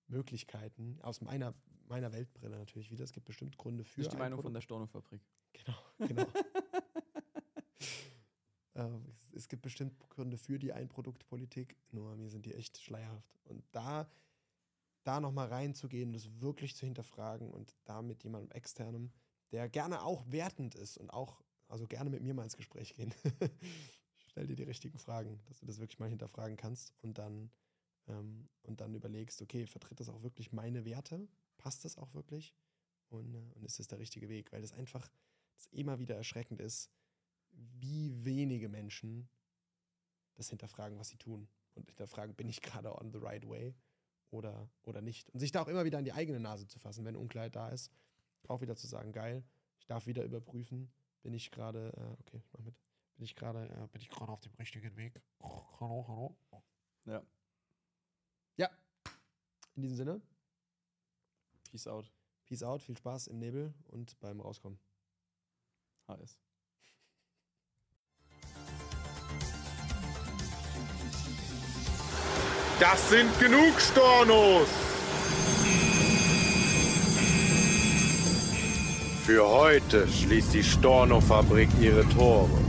Möglichkeiten, 0.08 1.00
aus 1.02 1.22
meiner, 1.22 1.54
meiner 1.88 2.12
Weltbrille 2.12 2.58
natürlich 2.58 2.92
wieder. 2.92 3.04
Es 3.04 3.14
gibt 3.14 3.26
bestimmt 3.26 3.58
Gründe 3.58 3.84
für 3.84 4.02
Nicht 4.02 4.12
die 4.12 4.16
ein 4.16 4.20
Meinung 4.20 4.38
Produkt. 4.38 4.48
von 4.48 4.54
der 4.54 4.62
Stornofabrik. 4.62 5.22
Genau, 5.54 5.78
genau. 6.00 6.28
Ähm, 8.80 9.04
es, 9.10 9.34
es 9.34 9.48
gibt 9.50 9.62
bestimmt 9.62 10.00
Gründe 10.10 10.38
für 10.38 10.58
die 10.58 10.72
Einproduktpolitik, 10.72 11.76
nur 11.92 12.16
mir 12.16 12.30
sind 12.30 12.46
die 12.46 12.54
echt 12.54 12.78
schleierhaft. 12.80 13.40
Und 13.44 13.64
da, 13.72 14.10
da 15.04 15.20
nochmal 15.20 15.48
reinzugehen, 15.48 16.14
das 16.14 16.30
wirklich 16.40 16.76
zu 16.76 16.86
hinterfragen 16.86 17.52
und 17.52 17.76
da 17.86 18.02
mit 18.02 18.24
jemandem 18.24 18.52
externem, 18.52 19.12
der 19.52 19.68
gerne 19.70 20.04
auch 20.04 20.24
wertend 20.32 20.76
ist 20.76 20.98
und 20.98 21.10
auch, 21.10 21.42
also 21.68 21.88
gerne 21.88 22.10
mit 22.10 22.22
mir 22.22 22.34
mal 22.34 22.44
ins 22.44 22.58
Gespräch 22.58 22.94
gehen. 22.94 23.14
Stell 24.40 24.48
dir 24.48 24.56
die 24.56 24.64
richtigen 24.64 24.98
Fragen, 24.98 25.38
dass 25.50 25.60
du 25.60 25.66
das 25.66 25.80
wirklich 25.80 26.00
mal 26.00 26.08
hinterfragen 26.08 26.56
kannst 26.56 26.94
und 27.02 27.18
dann, 27.18 27.52
ähm, 28.08 28.48
und 28.64 28.80
dann 28.80 28.96
überlegst, 28.96 29.42
okay, 29.42 29.68
vertritt 29.68 30.00
das 30.00 30.08
auch 30.08 30.24
wirklich 30.24 30.54
meine 30.54 30.86
Werte? 30.86 31.28
Passt 31.58 31.84
das 31.84 31.98
auch 31.98 32.14
wirklich? 32.14 32.56
Und, 33.10 33.36
äh, 33.36 33.52
und 33.56 33.66
ist 33.66 33.80
das 33.80 33.90
der 33.90 34.00
richtige 34.00 34.30
Weg? 34.30 34.54
Weil 34.54 34.62
das 34.62 34.72
einfach 34.72 35.12
das 35.56 35.68
immer 35.74 36.00
wieder 36.00 36.16
erschreckend 36.16 36.62
ist, 36.62 36.90
wie 37.52 38.24
wenige 38.24 38.70
Menschen 38.70 39.28
das 40.36 40.48
hinterfragen, 40.48 40.98
was 40.98 41.10
sie 41.10 41.18
tun. 41.18 41.50
Und 41.76 41.90
hinterfragen, 41.90 42.34
bin 42.34 42.48
ich 42.48 42.62
gerade 42.62 42.98
on 42.98 43.12
the 43.12 43.20
right 43.20 43.46
way 43.46 43.76
oder, 44.30 44.70
oder 44.84 45.02
nicht. 45.02 45.30
Und 45.32 45.42
sich 45.42 45.52
da 45.52 45.64
auch 45.64 45.68
immer 45.68 45.84
wieder 45.84 45.98
an 45.98 46.06
die 46.06 46.14
eigene 46.14 46.40
Nase 46.40 46.66
zu 46.66 46.80
fassen, 46.80 47.04
wenn 47.04 47.18
Unklarheit 47.18 47.58
da 47.58 47.68
ist. 47.68 47.92
Auch 48.48 48.62
wieder 48.62 48.78
zu 48.78 48.88
sagen, 48.88 49.12
geil, 49.12 49.44
ich 49.80 49.86
darf 49.86 50.08
wieder 50.08 50.24
überprüfen, 50.24 50.90
bin 51.24 51.34
ich 51.34 51.52
gerade, 51.52 51.92
äh, 51.98 52.22
okay, 52.22 52.38
ich 52.38 52.54
mach 52.54 52.62
mit, 52.62 52.76
bin 53.20 53.26
ich 53.26 53.36
gerade, 53.36 53.66
äh, 53.66 53.88
bin 53.88 54.02
ich 54.02 54.10
gerade 54.10 54.32
auf 54.32 54.40
dem 54.40 54.54
richtigen 54.54 54.96
Weg. 54.96 55.22
Hallo, 55.42 56.06
hallo. 56.08 56.38
Ja. 57.04 57.22
Ja, 58.56 58.70
in 59.76 59.82
diesem 59.82 59.98
Sinne, 59.98 60.22
Peace 61.70 61.86
out. 61.88 62.10
Peace 62.46 62.64
out, 62.64 62.82
viel 62.82 62.96
Spaß 62.96 63.28
im 63.28 63.40
Nebel 63.40 63.74
und 63.88 64.18
beim 64.22 64.40
Rauskommen. 64.40 64.80
HS. 66.08 66.40
Das 72.80 73.10
sind 73.10 73.38
genug 73.40 73.82
Stornos! 73.82 74.70
Für 79.26 79.48
heute 79.48 80.08
schließt 80.08 80.54
die 80.54 80.64
Storno-Fabrik 80.64 81.70
ihre 81.82 82.08
Tore. 82.08 82.69